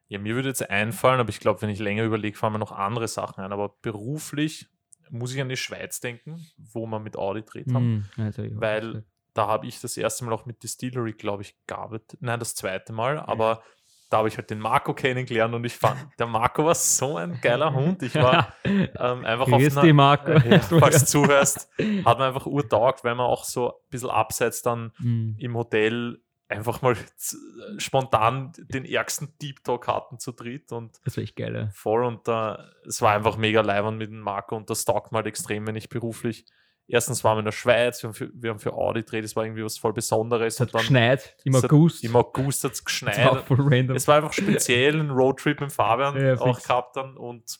Ja, 0.09 0.19
mir 0.19 0.35
würde 0.35 0.49
jetzt 0.49 0.69
einfallen, 0.69 1.21
aber 1.21 1.29
ich 1.29 1.41
glaube, 1.41 1.63
wenn 1.63 1.71
ich 1.71 1.79
länger 1.79 2.05
überlege, 2.05 2.37
fallen 2.37 2.55
mir 2.55 2.59
noch 2.59 2.73
andere 2.73 3.09
Sachen 3.09 3.45
ein. 3.45 3.53
Aber 3.53 3.75
beruflich 3.83 4.69
muss 5.11 5.35
ich 5.35 5.41
an 5.41 5.49
die 5.49 5.57
Schweiz 5.57 6.01
denken, 6.01 6.47
wo 6.57 6.87
wir 6.87 6.99
mit 6.99 7.17
Audi 7.17 7.43
dreht 7.43 7.73
haben. 7.73 8.09
Mm, 8.17 8.21
also, 8.21 8.43
Weil 8.53 9.05
da 9.35 9.47
habe 9.47 9.67
ich 9.67 9.81
das 9.81 9.97
erste 9.97 10.25
Mal 10.25 10.33
auch 10.33 10.47
mit 10.47 10.63
Distillery, 10.63 11.13
glaube 11.13 11.43
ich, 11.43 11.55
gearbeitet. 11.67 12.19
Nein, 12.21 12.39
das 12.39 12.55
zweite 12.55 12.93
Mal, 12.93 13.19
aber 13.19 13.63
da 14.11 14.19
habe 14.19 14.29
ich 14.29 14.39
halt 14.39 14.49
den 14.49 14.59
Marco 14.59 14.95
kennengelernt 14.95 15.55
und 15.55 15.65
ich 15.65 15.77
fand, 15.77 15.99
der 16.19 16.27
Marco 16.27 16.65
war 16.65 16.75
so 16.75 17.17
ein 17.17 17.39
geiler 17.43 17.75
Hund. 17.75 18.03
Ich 18.03 18.15
war 18.15 18.55
ähm, 18.65 19.25
einfach 19.25 19.47
auf 19.53 19.61
Grüß 19.61 19.77
einer, 19.77 19.83
dich, 19.83 19.93
Marco. 19.93 20.33
ja, 20.49 20.61
falls 20.61 21.01
du 21.01 21.07
zuhörst, 21.07 21.69
hat 21.79 22.19
man 22.19 22.29
einfach 22.29 22.47
urtaugt, 22.47 23.05
weil 23.05 23.15
man 23.15 23.27
auch 23.27 23.45
so 23.45 23.69
ein 23.69 23.75
bisschen 23.91 24.11
abseits 24.11 24.63
dann 24.63 24.93
Mm, 24.99 25.35
im 25.39 25.57
Hotel 25.57 26.21
einfach 26.49 26.81
mal 26.83 26.97
z- 27.17 27.39
spontan 27.79 28.53
den 28.57 28.85
ärgsten 28.85 29.33
Deep 29.41 29.63
Talk 29.65 29.87
hatten 29.87 30.19
zu 30.19 30.33
dritt 30.33 30.73
und 30.73 30.99
das 31.05 31.17
war 31.17 31.25
echt 31.25 31.37
geil. 31.37 31.55
Ja. 31.55 31.69
voll 31.73 32.05
und 32.05 32.27
da, 32.27 32.71
es 32.87 33.03
war 33.03 33.13
einfach 33.15 33.37
mega 33.37 33.61
leibend 33.61 33.99
mit 33.99 34.11
dem 34.11 34.21
Marco 34.21 34.57
und 34.57 34.71
das 34.71 34.85
taugt 34.85 35.13
mal 35.13 35.27
extrem, 35.27 35.67
wenn 35.67 35.77
ich 35.77 35.89
beruflich 35.89 36.47
erstens 36.91 37.23
waren 37.23 37.37
wir 37.37 37.41
in 37.41 37.45
der 37.45 37.53
Schweiz, 37.53 38.03
wir 38.03 38.09
haben 38.09 38.15
für, 38.15 38.31
wir 38.33 38.49
haben 38.51 38.59
für 38.61 38.73
Audi 38.73 39.01
gedreht, 39.03 39.23
das 39.25 39.37
war 39.37 39.45
irgendwie 39.45 39.63
was 39.63 39.77
voll 39.77 39.93
Besonderes 39.93 40.55
Es 40.55 40.61
hat 40.61 40.73
geschneit 40.73 41.37
im 41.45 41.55
es 41.55 41.63
hat- 41.63 41.71
August. 41.71 42.03
im 42.03 42.17
August 42.17 42.65
hat 42.65 42.73
es 42.73 42.81
war 42.81 42.85
geschneit. 42.87 43.45
voll 43.45 43.59
random. 43.61 43.95
Es 43.97 44.09
war 44.09 44.17
einfach 44.17 44.33
speziell 44.33 44.99
ein 44.99 45.11
Roadtrip 45.11 45.61
mit 45.61 45.71
Fabian 45.71 46.19
Ja, 46.19 46.41
auch 46.41 46.57
fix. 46.57 46.67
gehabt 46.67 46.97
dann 46.97 47.19
und 47.19 47.59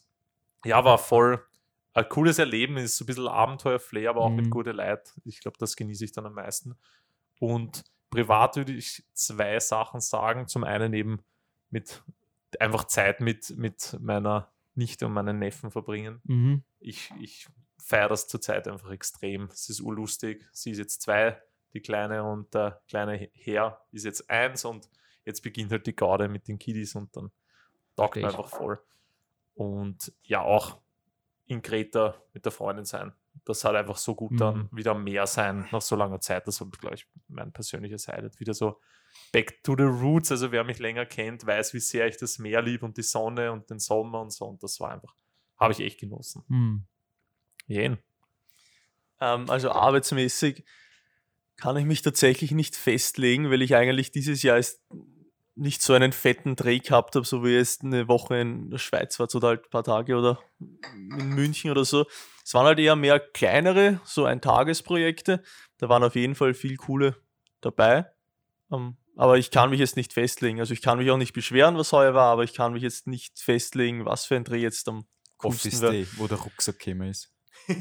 ja, 0.65 0.83
war 0.83 0.97
voll 0.97 1.43
ein 1.93 2.09
cooles 2.09 2.39
Erlebnis, 2.39 2.97
so 2.97 3.05
ein 3.05 3.07
bisschen 3.07 3.27
Abenteuer-Flair, 3.29 4.09
aber 4.11 4.21
auch 4.23 4.31
mit 4.31 4.47
Mhm. 4.47 4.51
gute 4.51 4.73
Leid. 4.73 5.13
Ich 5.25 5.41
glaube, 5.41 5.57
das 5.59 5.77
genieße 5.77 6.05
ich 6.07 6.13
dann 6.13 6.25
am 6.27 6.35
meisten. 6.35 6.77
Und 7.41 7.83
privat 8.11 8.57
würde 8.57 8.73
ich 8.73 9.05
zwei 9.13 9.59
Sachen 9.61 10.01
sagen. 10.01 10.49
Zum 10.49 10.65
einen 10.65 10.93
eben 10.93 11.23
mit 11.71 12.03
einfach 12.61 12.85
Zeit 12.85 13.21
mit, 13.21 13.57
mit 13.57 13.97
meiner 14.01 14.53
Nichte 14.75 15.07
und 15.07 15.13
meinen 15.13 15.39
Neffen 15.39 15.71
verbringen. 15.71 16.21
mhm. 16.25 16.65
Ich, 16.81 17.13
ich 17.21 17.49
feiere 17.79 18.09
das 18.09 18.29
zurzeit 18.29 18.69
einfach 18.69 18.91
extrem. 18.91 19.45
Es 19.47 19.69
ist 19.69 19.81
urlustig. 19.81 20.49
Sie 20.53 20.71
ist 20.71 20.79
jetzt 20.79 21.03
zwei, 21.03 21.43
die 21.73 21.81
Kleine, 21.81 22.23
und 22.25 22.55
der 22.55 22.81
kleine 22.89 23.31
Herr 23.33 23.85
ist 23.91 24.05
jetzt 24.05 24.31
eins 24.31 24.65
und 24.65 24.89
jetzt 25.25 25.43
beginnt 25.43 25.73
halt 25.73 25.87
die 25.87 25.97
Garde 25.97 26.29
mit 26.29 26.49
den 26.49 26.59
Kiddies 26.59 26.95
und 26.95 27.15
dann 27.17 27.31
taugt 27.97 28.17
ich. 28.17 28.25
einfach 28.25 28.49
voll. 28.49 28.81
Und 29.55 30.13
ja, 30.23 30.43
auch 30.43 30.79
in 31.47 31.63
Kreta 31.63 32.15
mit 32.33 32.45
der 32.45 32.53
Freundin 32.53 32.85
sein. 32.85 33.13
Das 33.45 33.65
hat 33.65 33.75
einfach 33.75 33.97
so 33.97 34.15
gut 34.15 34.41
dann 34.41 34.59
Mhm. 34.59 34.69
wieder 34.73 34.95
mehr 34.95 35.27
sein 35.27 35.67
nach 35.73 35.83
so 35.83 35.97
langer 35.97 36.21
Zeit. 36.21 36.47
Das 36.47 36.61
war, 36.61 36.69
glaube 36.69 36.97
ich, 36.97 37.07
mein 37.29 37.53
persönliches 37.53 38.09
Highlight. 38.09 38.39
Wieder 38.41 38.55
so 38.55 38.81
back 39.33 39.63
to 39.63 39.75
the 39.77 39.85
roots. 39.85 40.31
Also 40.31 40.53
wer 40.53 40.65
mich 40.65 40.79
länger 40.79 41.07
kennt, 41.07 41.47
weiß, 41.47 41.75
wie 41.75 41.81
sehr 41.81 42.07
ich 42.07 42.17
das 42.17 42.39
Meer 42.39 42.63
liebe 42.63 42.85
und 42.85 42.97
die 42.97 43.03
Sonne 43.03 43.53
und 43.53 43.71
den 43.71 43.79
Sommer 43.79 44.21
und 44.21 44.33
so. 44.33 44.45
Und 44.47 44.63
das 44.63 44.81
war 44.81 44.93
einfach, 44.93 45.15
habe 45.57 45.73
ich 45.73 45.81
echt 45.81 46.01
genossen. 46.01 46.45
Mm. 46.49 46.87
Jen. 47.67 47.99
Ähm, 49.21 49.49
also 49.51 49.71
arbeitsmäßig 49.71 50.65
kann 51.57 51.77
ich 51.77 51.85
mich 51.85 52.03
tatsächlich 52.03 52.53
nicht 52.53 52.77
festlegen, 52.77 53.51
weil 53.51 53.63
ich 53.63 53.75
eigentlich 53.75 54.13
dieses 54.13 54.43
Jahr 54.43 54.59
ist 54.59 54.81
nicht 55.57 55.83
so 55.83 55.93
einen 55.93 56.13
fetten 56.13 56.55
Dreh 56.55 56.79
gehabt 56.79 57.17
habe, 57.17 57.27
so 57.27 57.43
wie 57.45 57.49
jetzt 57.49 57.83
eine 57.83 58.07
Woche 58.07 58.37
in 58.39 58.71
der 58.71 58.79
Schweiz 58.79 59.19
war, 59.19 59.27
oder 59.35 59.49
halt 59.49 59.65
ein 59.65 59.71
paar 59.71 59.83
Tage 59.83 60.17
oder 60.17 60.39
in 60.61 61.31
München 61.35 61.73
oder 61.73 61.85
so. 61.85 62.07
Es 62.49 62.55
waren 62.55 62.65
halt 62.65 62.79
eher 62.79 62.97
mehr 62.97 63.21
kleinere, 63.21 64.01
so 64.05 64.25
ein 64.25 64.41
Tagesprojekte. 64.41 65.43
Da 65.77 65.91
waren 65.91 66.03
auf 66.03 66.15
jeden 66.15 66.35
Fall 66.35 66.55
viel 66.55 66.79
coole 66.79 67.15
dabei. 67.61 68.07
Ähm, 68.73 68.97
aber 69.17 69.37
ich 69.37 69.51
kann 69.51 69.69
mich 69.69 69.81
jetzt 69.81 69.97
nicht 69.97 70.15
festlegen. 70.15 70.59
Also 70.59 70.73
ich 70.73 70.81
kann 70.81 70.97
mich 70.97 71.11
auch 71.11 71.19
nicht 71.19 71.35
beschweren, 71.35 71.77
was 71.77 71.93
heuer 71.93 72.15
war, 72.15 72.33
aber 72.33 72.45
ich 72.45 72.55
kann 72.55 72.73
mich 72.73 72.83
jetzt 72.83 73.07
nicht 73.07 73.39
festlegen, 73.39 74.07
was 74.07 74.25
für 74.25 74.37
ein 74.37 74.45
Dreh 74.45 74.61
jetzt 74.61 74.89
am 74.89 75.05
coolsten 75.37 75.79
wäre. 75.83 75.93
Day, 75.93 76.07
wo 76.17 76.27
der 76.27 76.39
Rucksack 76.39 76.79
gekommen 76.79 77.11
ist. 77.11 77.31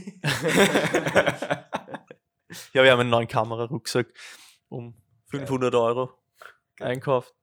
Ja, 2.73 2.83
wir 2.83 2.91
haben 2.91 2.99
einen 2.99 3.09
neuen 3.09 3.27
Kamerarucksack 3.27 4.07
um 4.67 4.95
500 5.27 5.75
Euro 5.75 6.11
einkauft. 6.79 7.33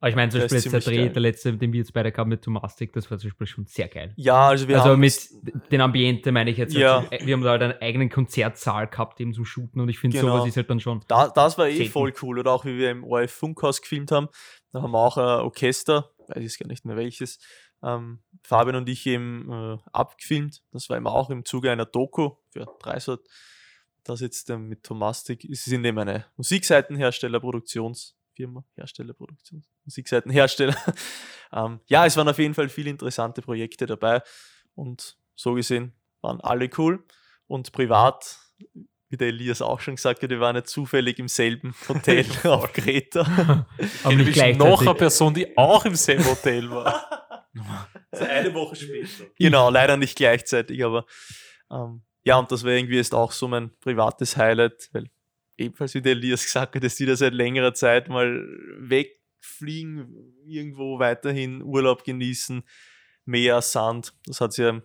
Aber 0.00 0.10
ich 0.10 0.16
meine, 0.16 0.30
zum 0.30 0.40
Beispiel 0.40 0.58
jetzt 0.58 0.72
der 0.72 0.80
Dreh, 0.80 0.96
geil. 0.96 1.10
der 1.10 1.22
letzte, 1.22 1.52
den 1.56 1.72
wir 1.72 1.78
jetzt 1.78 1.92
beide 1.92 2.12
gehabt 2.12 2.28
mit 2.28 2.42
Tomastik, 2.42 2.92
das 2.92 3.10
war 3.10 3.18
zum 3.18 3.30
Beispiel 3.30 3.46
schon 3.48 3.66
sehr 3.66 3.88
geil. 3.88 4.12
Ja, 4.16 4.48
also 4.48 4.68
wir 4.68 4.76
also 4.76 4.90
haben 4.90 5.00
mit 5.00 5.28
den 5.72 5.80
Ambiente 5.80 6.30
meine 6.30 6.50
ich 6.50 6.56
jetzt. 6.56 6.74
Ja. 6.74 7.04
Also, 7.10 7.26
wir 7.26 7.34
haben 7.34 7.42
da 7.42 7.50
halt 7.50 7.62
einen 7.62 7.78
eigenen 7.80 8.08
Konzertsaal 8.08 8.86
gehabt, 8.86 9.20
eben 9.20 9.32
zum 9.32 9.44
Shooten 9.44 9.80
und 9.80 9.88
ich 9.88 9.98
finde, 9.98 10.18
Genau. 10.18 10.36
sowas 10.36 10.48
ist 10.48 10.56
halt 10.56 10.70
dann 10.70 10.78
schon. 10.78 11.04
da, 11.08 11.28
das 11.28 11.58
war 11.58 11.66
eh 11.68 11.76
Selten. 11.76 11.92
voll 11.92 12.14
cool. 12.22 12.38
Oder 12.38 12.52
auch 12.52 12.64
wie 12.64 12.78
wir 12.78 12.90
im 12.92 13.02
ORF 13.02 13.32
Funkhaus 13.32 13.82
gefilmt 13.82 14.12
haben, 14.12 14.28
da 14.72 14.82
haben 14.82 14.92
wir 14.92 14.98
auch 14.98 15.16
ein 15.16 15.40
Orchester, 15.40 16.10
weiß 16.28 16.44
ich 16.44 16.58
gar 16.60 16.68
nicht 16.68 16.84
mehr 16.84 16.96
welches, 16.96 17.40
ähm, 17.82 18.20
Fabian 18.44 18.76
und 18.76 18.88
ich 18.88 19.04
eben 19.06 19.50
äh, 19.50 19.78
abgefilmt. 19.92 20.62
Das 20.72 20.88
war 20.88 20.96
eben 20.96 21.06
auch 21.08 21.30
im 21.30 21.44
Zuge 21.44 21.70
einer 21.72 21.86
Doku 21.86 22.36
für 22.50 22.66
Dreisat. 22.80 23.20
Das 24.04 24.20
jetzt 24.20 24.48
ähm, 24.50 24.68
mit 24.68 24.84
Tomastik. 24.84 25.44
Es 25.44 25.64
sind 25.64 25.84
eben 25.84 25.98
eine 25.98 26.24
Musikseitenhersteller, 26.36 27.40
Produktionsfirma, 28.38 28.64
Hersteller, 28.74 29.12
Produktions, 29.14 29.68
Musikseitenhersteller. 29.84 30.76
ähm, 31.52 31.80
ja, 31.86 32.06
es 32.06 32.16
waren 32.16 32.28
auf 32.28 32.38
jeden 32.38 32.54
Fall 32.54 32.68
viele 32.68 32.90
interessante 32.90 33.42
Projekte 33.42 33.86
dabei 33.86 34.22
und 34.74 35.16
so 35.34 35.54
gesehen 35.54 35.92
waren 36.20 36.40
alle 36.40 36.68
cool 36.78 37.04
und 37.46 37.72
privat, 37.72 38.38
wie 39.08 39.16
der 39.16 39.28
Elias 39.28 39.62
auch 39.62 39.80
schon 39.80 39.96
gesagt 39.96 40.22
hat, 40.22 40.30
wir 40.30 40.40
waren 40.40 40.56
ja 40.56 40.64
zufällig 40.64 41.18
im 41.18 41.28
selben 41.28 41.74
Hotel 41.88 42.26
auf 42.44 42.72
Kreta. 42.72 43.20
Aber 44.04 44.14
nicht 44.14 44.28
ich 44.28 44.34
gleichzeitig. 44.34 44.58
noch 44.58 44.80
eine 44.80 44.94
Person, 44.94 45.34
die 45.34 45.56
auch 45.56 45.84
im 45.84 45.94
selben 45.94 46.24
Hotel 46.24 46.70
war. 46.70 47.48
eine 48.12 48.52
Woche 48.54 48.76
später. 48.76 49.30
genau, 49.38 49.70
leider 49.70 49.96
nicht 49.96 50.16
gleichzeitig, 50.16 50.84
aber 50.84 51.04
ähm, 51.70 52.02
ja, 52.22 52.38
und 52.38 52.50
das 52.52 52.62
wäre 52.62 52.78
irgendwie 52.78 52.96
jetzt 52.96 53.14
auch 53.14 53.32
so 53.32 53.48
mein 53.48 53.70
privates 53.80 54.36
Highlight, 54.36 54.88
weil 54.92 55.10
ebenfalls 55.58 55.94
wie 55.94 56.02
der 56.02 56.12
Elias 56.12 56.44
gesagt 56.44 56.74
hat, 56.74 56.82
dass 56.82 56.94
die 56.96 57.04
da 57.04 57.16
seit 57.16 57.34
längerer 57.34 57.74
Zeit 57.74 58.08
mal 58.08 58.46
wegfliegen, 58.78 60.34
irgendwo 60.46 60.98
weiterhin 60.98 61.62
Urlaub 61.62 62.04
genießen, 62.04 62.62
Meer, 63.24 63.60
Sand. 63.60 64.14
Das 64.24 64.40
hat 64.40 64.54
sie 64.54 64.62
ja 64.62 64.70
im 64.70 64.82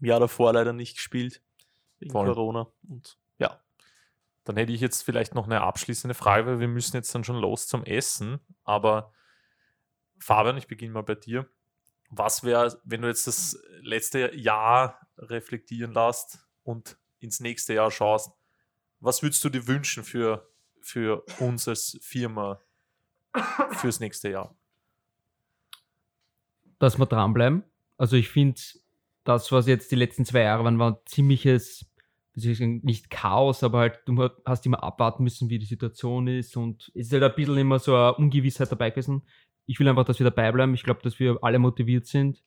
Jahr 0.00 0.20
davor 0.20 0.52
leider 0.52 0.72
nicht 0.72 0.96
gespielt, 0.96 1.42
wegen 1.98 2.12
Voll. 2.12 2.26
Corona. 2.26 2.68
Und 2.88 3.18
ja, 3.38 3.60
Dann 4.44 4.56
hätte 4.56 4.72
ich 4.72 4.80
jetzt 4.80 5.02
vielleicht 5.02 5.34
noch 5.34 5.44
eine 5.44 5.60
abschließende 5.60 6.14
Frage, 6.14 6.46
weil 6.46 6.60
wir 6.60 6.68
müssen 6.68 6.96
jetzt 6.96 7.14
dann 7.14 7.24
schon 7.24 7.36
los 7.36 7.66
zum 7.66 7.84
Essen. 7.84 8.38
Aber 8.64 9.12
Fabian, 10.18 10.56
ich 10.56 10.68
beginne 10.68 10.92
mal 10.92 11.02
bei 11.02 11.16
dir. 11.16 11.46
Was 12.08 12.42
wäre, 12.42 12.80
wenn 12.84 13.02
du 13.02 13.08
jetzt 13.08 13.26
das 13.26 13.60
letzte 13.82 14.34
Jahr 14.34 15.06
reflektieren 15.18 15.92
lässt 15.92 16.38
und 16.62 16.96
ins 17.18 17.40
nächste 17.40 17.74
Jahr 17.74 17.90
schaust, 17.90 18.32
was 19.00 19.22
würdest 19.22 19.44
du 19.44 19.48
dir 19.48 19.66
wünschen 19.66 20.04
für, 20.04 20.48
für 20.80 21.22
uns 21.38 21.68
als 21.68 21.98
Firma 22.00 22.60
fürs 23.72 24.00
nächste 24.00 24.30
Jahr? 24.30 24.58
dass 26.78 26.98
wir 26.98 27.06
dranbleiben. 27.06 27.64
Also 27.96 28.16
ich 28.16 28.28
finde, 28.28 28.60
das, 29.24 29.50
was 29.52 29.66
jetzt 29.66 29.90
die 29.90 29.96
letzten 29.96 30.24
zwei 30.24 30.42
Jahre 30.42 30.64
waren, 30.64 30.78
war 30.78 30.92
ein 30.92 30.96
ziemliches, 31.06 31.86
nicht 32.34 33.10
Chaos, 33.10 33.64
aber 33.64 33.80
halt, 33.80 34.00
du 34.06 34.28
hast 34.44 34.64
immer 34.64 34.82
abwarten 34.82 35.24
müssen, 35.24 35.50
wie 35.50 35.58
die 35.58 35.66
Situation 35.66 36.28
ist 36.28 36.56
und 36.56 36.92
es 36.94 37.06
ist 37.06 37.12
halt 37.12 37.24
ein 37.24 37.34
bisschen 37.34 37.58
immer 37.58 37.80
so 37.80 37.96
eine 37.96 38.14
Ungewissheit 38.14 38.70
dabei 38.70 38.90
gewesen. 38.90 39.22
Ich 39.66 39.80
will 39.80 39.88
einfach, 39.88 40.04
dass 40.04 40.20
wir 40.20 40.24
dabei 40.24 40.52
bleiben. 40.52 40.72
Ich 40.74 40.84
glaube, 40.84 41.02
dass 41.02 41.18
wir 41.18 41.38
alle 41.42 41.58
motiviert 41.58 42.06
sind 42.06 42.42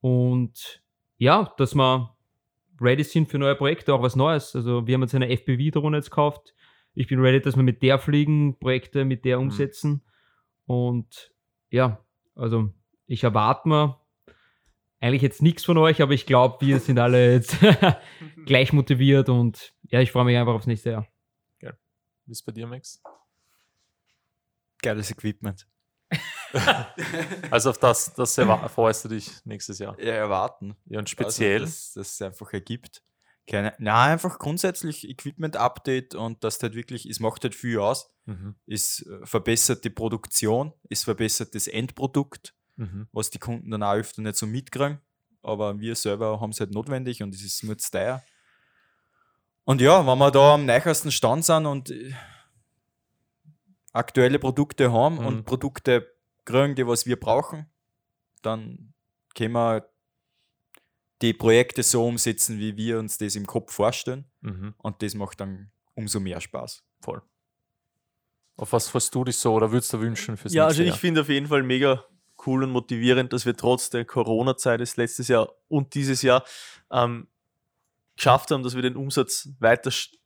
und 0.00 0.80
ja, 1.18 1.52
dass 1.58 1.74
wir 1.74 2.15
ready 2.80 3.04
sind 3.04 3.28
für 3.28 3.38
neue 3.38 3.54
Projekte, 3.54 3.94
auch 3.94 4.02
was 4.02 4.16
Neues. 4.16 4.54
Also 4.54 4.86
wir 4.86 4.94
haben 4.94 5.02
jetzt 5.02 5.14
eine 5.14 5.30
FPV-Drohne 5.30 5.98
jetzt 5.98 6.10
gekauft. 6.10 6.54
Ich 6.94 7.08
bin 7.08 7.20
ready, 7.20 7.40
dass 7.40 7.56
wir 7.56 7.62
mit 7.62 7.82
der 7.82 7.98
fliegen, 7.98 8.58
Projekte 8.58 9.04
mit 9.04 9.24
der 9.24 9.38
umsetzen. 9.38 10.02
Und 10.66 11.32
ja, 11.70 12.04
also 12.34 12.70
ich 13.06 13.24
erwarte 13.24 13.68
mir 13.68 14.00
eigentlich 15.00 15.22
jetzt 15.22 15.42
nichts 15.42 15.64
von 15.64 15.78
euch, 15.78 16.00
aber 16.02 16.12
ich 16.12 16.26
glaube, 16.26 16.64
wir 16.66 16.80
sind 16.80 16.98
alle 16.98 17.32
jetzt 17.32 17.58
gleich 18.46 18.72
motiviert 18.72 19.28
und 19.28 19.74
ja, 19.82 20.00
ich 20.00 20.10
freue 20.10 20.24
mich 20.24 20.36
einfach 20.36 20.54
aufs 20.54 20.66
nächste 20.66 20.90
Jahr. 20.90 21.06
Wie 22.26 22.32
ist 22.32 22.42
bei 22.42 22.50
dir, 22.50 22.66
Max? 22.66 23.00
Geiles 24.82 25.10
Equipment. 25.12 25.68
Also 27.50 27.70
auf 27.70 27.78
das, 27.78 28.12
das 28.14 28.34
freust 28.34 29.04
du 29.04 29.08
dich 29.08 29.30
nächstes 29.44 29.78
Jahr. 29.78 29.98
Ja, 30.00 30.12
erwarten. 30.14 30.76
Ja, 30.86 30.98
und 30.98 31.08
speziell. 31.08 31.62
Also, 31.62 31.64
dass 31.66 31.92
dass 31.94 32.12
es 32.14 32.22
einfach 32.22 32.52
ergibt. 32.52 33.02
Keine, 33.48 33.74
na, 33.78 34.02
einfach 34.04 34.38
grundsätzlich 34.40 35.08
Equipment-Update 35.08 36.16
und 36.16 36.42
das 36.42 36.60
halt 36.62 36.74
wirklich, 36.74 37.06
es 37.06 37.20
macht 37.20 37.44
halt 37.44 37.54
viel 37.54 37.78
aus. 37.78 38.10
Mhm. 38.24 38.56
Es 38.66 39.06
äh, 39.06 39.24
verbessert 39.24 39.84
die 39.84 39.90
Produktion, 39.90 40.72
es 40.90 41.04
verbessert 41.04 41.54
das 41.54 41.68
Endprodukt, 41.68 42.54
Mhm. 42.78 43.06
was 43.12 43.30
die 43.30 43.38
Kunden 43.38 43.70
dann 43.70 43.82
auch 43.84 43.94
öfter 43.94 44.20
nicht 44.20 44.36
so 44.36 44.46
mitkriegen. 44.46 45.00
Aber 45.42 45.78
wir 45.78 45.94
selber 45.94 46.40
haben 46.40 46.50
es 46.50 46.58
halt 46.60 46.72
notwendig 46.72 47.22
und 47.22 47.34
es 47.34 47.42
ist 47.42 47.62
nur 47.62 47.78
zu 47.78 47.90
teuer. 47.90 48.22
Und 49.64 49.80
ja, 49.80 50.04
wenn 50.06 50.18
wir 50.18 50.30
da 50.32 50.54
am 50.54 50.66
neuesten 50.66 51.10
Stand 51.12 51.44
sind 51.44 51.66
und 51.66 51.90
äh, 51.90 52.12
aktuelle 53.92 54.38
Produkte 54.38 54.92
haben 54.92 55.18
Mhm. 55.20 55.26
und 55.26 55.44
Produkte 55.44 56.12
kriegen, 56.46 56.74
die 56.74 56.86
was 56.86 57.04
wir 57.06 57.18
brauchen, 57.20 57.66
dann 58.42 58.94
können 59.34 59.52
wir 59.52 59.88
die 61.22 61.32
Projekte 61.32 61.82
so 61.82 62.06
umsetzen, 62.06 62.58
wie 62.58 62.76
wir 62.76 62.98
uns 62.98 63.18
das 63.18 63.36
im 63.36 63.46
Kopf 63.46 63.72
vorstellen. 63.72 64.24
Mhm. 64.40 64.74
Und 64.78 65.02
das 65.02 65.14
macht 65.14 65.40
dann 65.40 65.70
umso 65.94 66.20
mehr 66.20 66.40
Spaß. 66.40 66.84
Voll. 67.00 67.22
Auf 68.56 68.72
was 68.72 68.88
freust 68.88 69.14
du 69.14 69.24
dich 69.24 69.36
so 69.36 69.52
oder 69.54 69.70
würdest 69.72 69.92
du 69.92 70.00
wünschen 70.00 70.36
fürs 70.36 70.52
Ja, 70.54 70.66
also 70.66 70.82
ich 70.82 70.94
finde 70.94 71.20
auf 71.22 71.28
jeden 71.28 71.46
Fall 71.46 71.62
mega 71.62 72.04
cool 72.46 72.64
und 72.64 72.70
motivierend, 72.70 73.32
dass 73.32 73.44
wir 73.46 73.56
trotz 73.56 73.90
der 73.90 74.04
Corona-Zeit 74.04 74.80
des 74.80 74.96
letztes 74.96 75.28
Jahr 75.28 75.50
und 75.68 75.94
dieses 75.94 76.22
Jahr 76.22 76.44
ähm, 76.90 77.28
geschafft 78.14 78.50
haben, 78.50 78.62
dass 78.62 78.74
wir 78.74 78.82
den 78.82 78.96
Umsatz 78.96 79.48
weiter 79.58 79.90
st- 79.90 80.16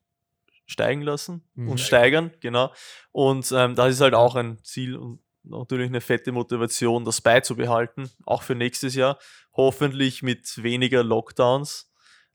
steigen 0.66 1.02
lassen 1.02 1.42
Mhm. 1.54 1.68
und 1.70 1.78
steigern, 1.78 2.32
genau. 2.40 2.72
Und 3.12 3.50
ähm, 3.52 3.74
das 3.74 3.94
ist 3.94 4.00
halt 4.00 4.14
auch 4.14 4.34
ein 4.36 4.62
Ziel 4.64 4.96
und 4.96 5.20
natürlich 5.50 5.88
eine 5.88 6.00
fette 6.00 6.32
Motivation, 6.32 7.04
das 7.04 7.20
beizubehalten, 7.20 8.10
auch 8.24 8.42
für 8.42 8.54
nächstes 8.54 8.94
Jahr. 8.94 9.18
Hoffentlich 9.52 10.22
mit 10.22 10.62
weniger 10.62 11.02
Lockdowns, 11.02 11.92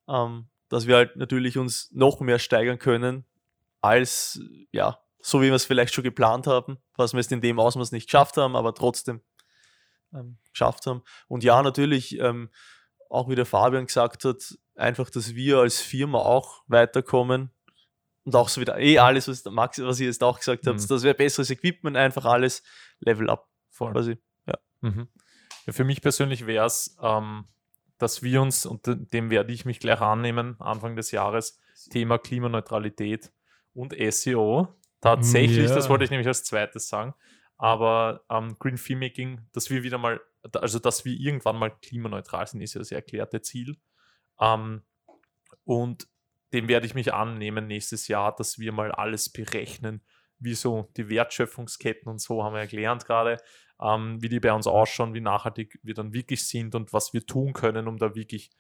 ähm, 0.07 0.47
dass 0.69 0.87
wir 0.87 0.95
halt 0.95 1.15
natürlich 1.15 1.57
uns 1.57 1.89
noch 1.91 2.19
mehr 2.19 2.39
steigern 2.39 2.79
können, 2.79 3.25
als 3.81 4.39
ja, 4.71 4.99
so 5.19 5.41
wie 5.41 5.47
wir 5.47 5.55
es 5.55 5.65
vielleicht 5.65 5.93
schon 5.93 6.03
geplant 6.03 6.45
haben, 6.45 6.77
was 6.95 7.13
wir 7.13 7.19
jetzt 7.19 7.31
in 7.31 7.41
dem 7.41 7.59
Ausmaß 7.59 7.91
nicht 7.91 8.05
geschafft 8.05 8.37
haben, 8.37 8.55
aber 8.55 8.75
trotzdem 8.75 9.21
ähm, 10.13 10.37
geschafft 10.51 10.85
haben. 10.85 11.01
Und 11.27 11.43
ja, 11.43 11.61
natürlich, 11.63 12.19
ähm, 12.19 12.49
auch 13.09 13.29
wie 13.29 13.35
der 13.35 13.45
Fabian 13.45 13.87
gesagt 13.87 14.25
hat, 14.25 14.57
einfach, 14.75 15.09
dass 15.09 15.35
wir 15.35 15.59
als 15.59 15.81
Firma 15.81 16.19
auch 16.19 16.63
weiterkommen 16.67 17.51
und 18.25 18.35
auch 18.35 18.49
so 18.49 18.59
wieder 18.59 18.77
eh 18.79 18.99
alles, 18.99 19.27
was 19.29 19.45
Max, 19.45 19.79
was 19.81 19.99
ihr 19.99 20.07
jetzt 20.07 20.23
auch 20.23 20.37
gesagt 20.39 20.67
habt, 20.67 20.79
Mhm. 20.81 20.87
dass 20.87 21.03
wir 21.03 21.13
besseres 21.13 21.49
Equipment, 21.49 21.95
einfach 21.95 22.25
alles 22.25 22.61
Level 22.99 23.29
up 23.29 23.47
Voll. 23.69 23.93
quasi. 23.93 24.17
Mhm. 24.81 25.07
Ja, 25.65 25.73
für 25.73 25.83
mich 25.83 26.01
persönlich 26.01 26.45
wäre 26.45 26.65
es, 26.65 26.95
ähm, 27.01 27.45
dass 27.97 28.21
wir 28.21 28.41
uns, 28.41 28.65
und 28.65 28.85
de- 28.85 28.95
dem 28.95 29.29
werde 29.31 29.51
ich 29.53 29.65
mich 29.65 29.79
gleich 29.79 30.01
annehmen, 30.01 30.57
Anfang 30.59 30.95
des 30.95 31.11
Jahres, 31.11 31.59
Thema 31.89 32.17
Klimaneutralität 32.19 33.31
und 33.73 33.93
SEO. 34.11 34.67
Tatsächlich, 35.01 35.69
Ja. 35.69 35.75
das 35.75 35.87
wollte 35.89 36.03
ich 36.03 36.09
nämlich 36.11 36.27
als 36.27 36.43
zweites 36.43 36.87
sagen, 36.87 37.13
aber 37.57 38.23
ähm, 38.29 38.57
Green 38.59 38.77
Filmmaking, 38.77 39.41
dass 39.53 39.69
wir 39.69 39.81
wieder 39.83 39.97
mal, 39.97 40.19
also 40.53 40.77
dass 40.79 41.05
wir 41.05 41.13
irgendwann 41.13 41.57
mal 41.57 41.71
klimaneutral 41.81 42.45
sind, 42.47 42.61
ist 42.61 42.73
ja 42.75 42.79
das 42.79 42.91
erklärte 42.91 43.41
Ziel. 43.41 43.77
Ähm, 44.39 44.83
und 45.63 46.07
dem 46.55 46.67
werde 46.67 46.85
ich 46.85 46.95
mich 46.95 47.13
annehmen 47.13 47.67
nächstes 47.67 48.07
Jahr, 48.07 48.35
dass 48.35 48.59
wir 48.59 48.71
mal 48.71 48.91
alles 48.91 49.29
berechnen, 49.29 50.01
wie 50.39 50.53
so 50.53 50.89
die 50.97 51.09
Wertschöpfungsketten 51.09 52.09
und 52.09 52.19
so 52.19 52.43
haben 52.43 52.53
wir 52.53 52.61
ja 52.61 52.65
gelernt 52.65 53.05
gerade, 53.05 53.37
ähm, 53.81 54.21
wie 54.21 54.29
die 54.29 54.39
bei 54.39 54.53
uns 54.53 54.67
ausschauen, 54.67 55.13
wie 55.13 55.21
nachhaltig 55.21 55.79
wir 55.83 55.93
dann 55.93 56.13
wirklich 56.13 56.47
sind 56.47 56.75
und 56.75 56.93
was 56.93 57.13
wir 57.13 57.25
tun 57.25 57.53
können, 57.53 57.87
um 57.87 57.97
da 57.97 58.15
wirklich 58.15 58.51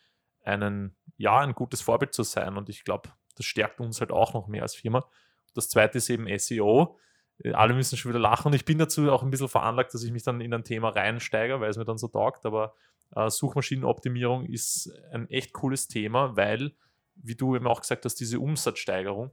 einen, 0.43 0.95
ja, 1.17 1.39
ein 1.39 1.53
gutes 1.53 1.81
Vorbild 1.81 2.13
zu 2.13 2.23
sein. 2.23 2.57
Und 2.57 2.69
ich 2.69 2.83
glaube, 2.83 3.09
das 3.35 3.45
stärkt 3.45 3.79
uns 3.79 3.99
halt 3.99 4.11
auch 4.11 4.33
noch 4.33 4.47
mehr 4.47 4.61
als 4.61 4.75
Firma. 4.75 5.05
Das 5.53 5.69
zweite 5.69 5.97
ist 5.97 6.09
eben 6.09 6.27
SEO. 6.37 6.97
Äh, 7.43 7.53
Alle 7.53 7.73
müssen 7.73 7.97
schon 7.97 8.11
wieder 8.11 8.19
lachen 8.19 8.47
und 8.47 8.55
ich 8.55 8.65
bin 8.65 8.77
dazu 8.77 9.09
auch 9.11 9.23
ein 9.23 9.31
bisschen 9.31 9.49
veranlagt, 9.49 9.93
dass 9.93 10.03
ich 10.03 10.11
mich 10.11 10.23
dann 10.23 10.41
in 10.41 10.53
ein 10.53 10.63
Thema 10.63 10.89
reinsteige, 10.89 11.59
weil 11.59 11.69
es 11.69 11.77
mir 11.77 11.85
dann 11.85 11.97
so 11.97 12.07
taugt. 12.07 12.45
Aber 12.45 12.75
äh, 13.15 13.29
Suchmaschinenoptimierung 13.29 14.45
ist 14.45 14.91
ein 15.11 15.29
echt 15.29 15.53
cooles 15.53 15.87
Thema, 15.87 16.35
weil, 16.35 16.75
wie 17.15 17.35
du 17.35 17.55
eben 17.55 17.67
auch 17.67 17.81
gesagt 17.81 18.05
hast, 18.05 18.15
diese 18.15 18.39
Umsatzsteigerung, 18.39 19.31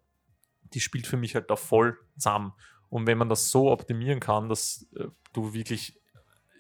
die 0.73 0.81
spielt 0.81 1.07
für 1.07 1.17
mich 1.17 1.35
halt 1.35 1.51
da 1.51 1.57
voll 1.57 1.99
zusammen. 2.15 2.53
Und 2.89 3.07
wenn 3.07 3.19
man 3.19 3.29
das 3.29 3.51
so 3.51 3.71
optimieren 3.71 4.21
kann, 4.21 4.49
dass 4.49 4.87
äh, 4.97 5.07
du 5.33 5.55
wirklich 5.55 5.99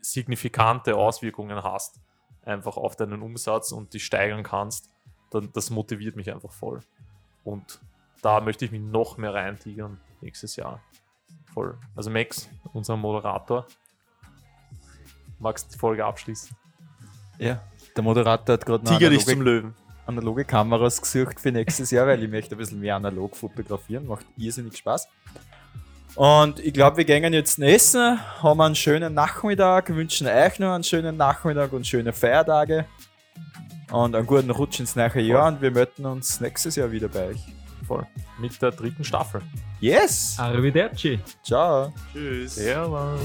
signifikante 0.00 0.96
Auswirkungen 0.96 1.62
hast, 1.62 2.00
einfach 2.42 2.76
auf 2.76 2.96
deinen 2.96 3.22
Umsatz 3.22 3.72
und 3.72 3.92
die 3.94 4.00
steigern 4.00 4.42
kannst, 4.42 4.90
dann 5.30 5.52
das 5.52 5.70
motiviert 5.70 6.16
mich 6.16 6.32
einfach 6.32 6.52
voll. 6.52 6.80
Und 7.44 7.80
da 8.22 8.40
möchte 8.40 8.64
ich 8.64 8.72
mich 8.72 8.82
noch 8.82 9.16
mehr 9.16 9.34
reintigern 9.34 10.00
nächstes 10.20 10.56
Jahr. 10.56 10.80
Voll. 11.52 11.78
Also 11.94 12.10
Max, 12.10 12.48
unser 12.72 12.96
Moderator, 12.96 13.66
magst 15.38 15.68
du 15.68 15.72
die 15.72 15.78
Folge 15.78 16.04
abschließen? 16.04 16.56
Ja, 17.38 17.62
der 17.96 18.04
Moderator 18.04 18.54
hat 18.54 18.66
gerade 18.66 18.84
Tiger 18.84 19.10
dich 19.10 19.26
zum 19.26 19.42
Löwen. 19.42 19.74
Analoge 20.06 20.44
Kameras 20.44 21.00
gesucht 21.00 21.40
für 21.40 21.52
nächstes 21.52 21.90
Jahr, 21.90 22.06
weil 22.06 22.22
ich 22.22 22.30
möchte 22.30 22.54
ein 22.54 22.58
bisschen 22.58 22.80
mehr 22.80 22.96
analog 22.96 23.36
fotografieren. 23.36 24.06
Macht 24.06 24.26
irrsinnig 24.36 24.76
Spaß. 24.76 25.08
Und 26.14 26.60
ich 26.60 26.74
glaube, 26.74 26.98
wir 26.98 27.04
gehen 27.04 27.32
jetzt 27.32 27.58
essen, 27.58 28.18
haben 28.42 28.60
einen 28.60 28.74
schönen 28.74 29.14
Nachmittag, 29.14 29.94
wünschen 29.94 30.26
euch 30.26 30.58
noch 30.58 30.74
einen 30.74 30.84
schönen 30.84 31.16
Nachmittag 31.16 31.72
und 31.72 31.86
schöne 31.86 32.12
Feiertage. 32.12 32.84
Und 33.90 34.14
einen 34.14 34.26
guten 34.26 34.50
Rutsch 34.50 34.80
ins 34.80 34.96
neue 34.96 35.20
Jahr 35.20 35.48
und 35.48 35.60
wir 35.60 35.70
melden 35.70 36.06
uns 36.06 36.40
nächstes 36.40 36.76
Jahr 36.76 36.90
wieder 36.90 37.08
bei 37.08 37.28
euch. 37.28 37.40
Voll. 37.86 38.06
Mit 38.38 38.60
der 38.62 38.70
dritten 38.70 39.04
Staffel. 39.04 39.42
Yes! 39.80 40.36
Arrivederci. 40.38 41.18
Ciao! 41.42 41.92
Tschüss. 42.12 42.54
Servus. 42.54 43.20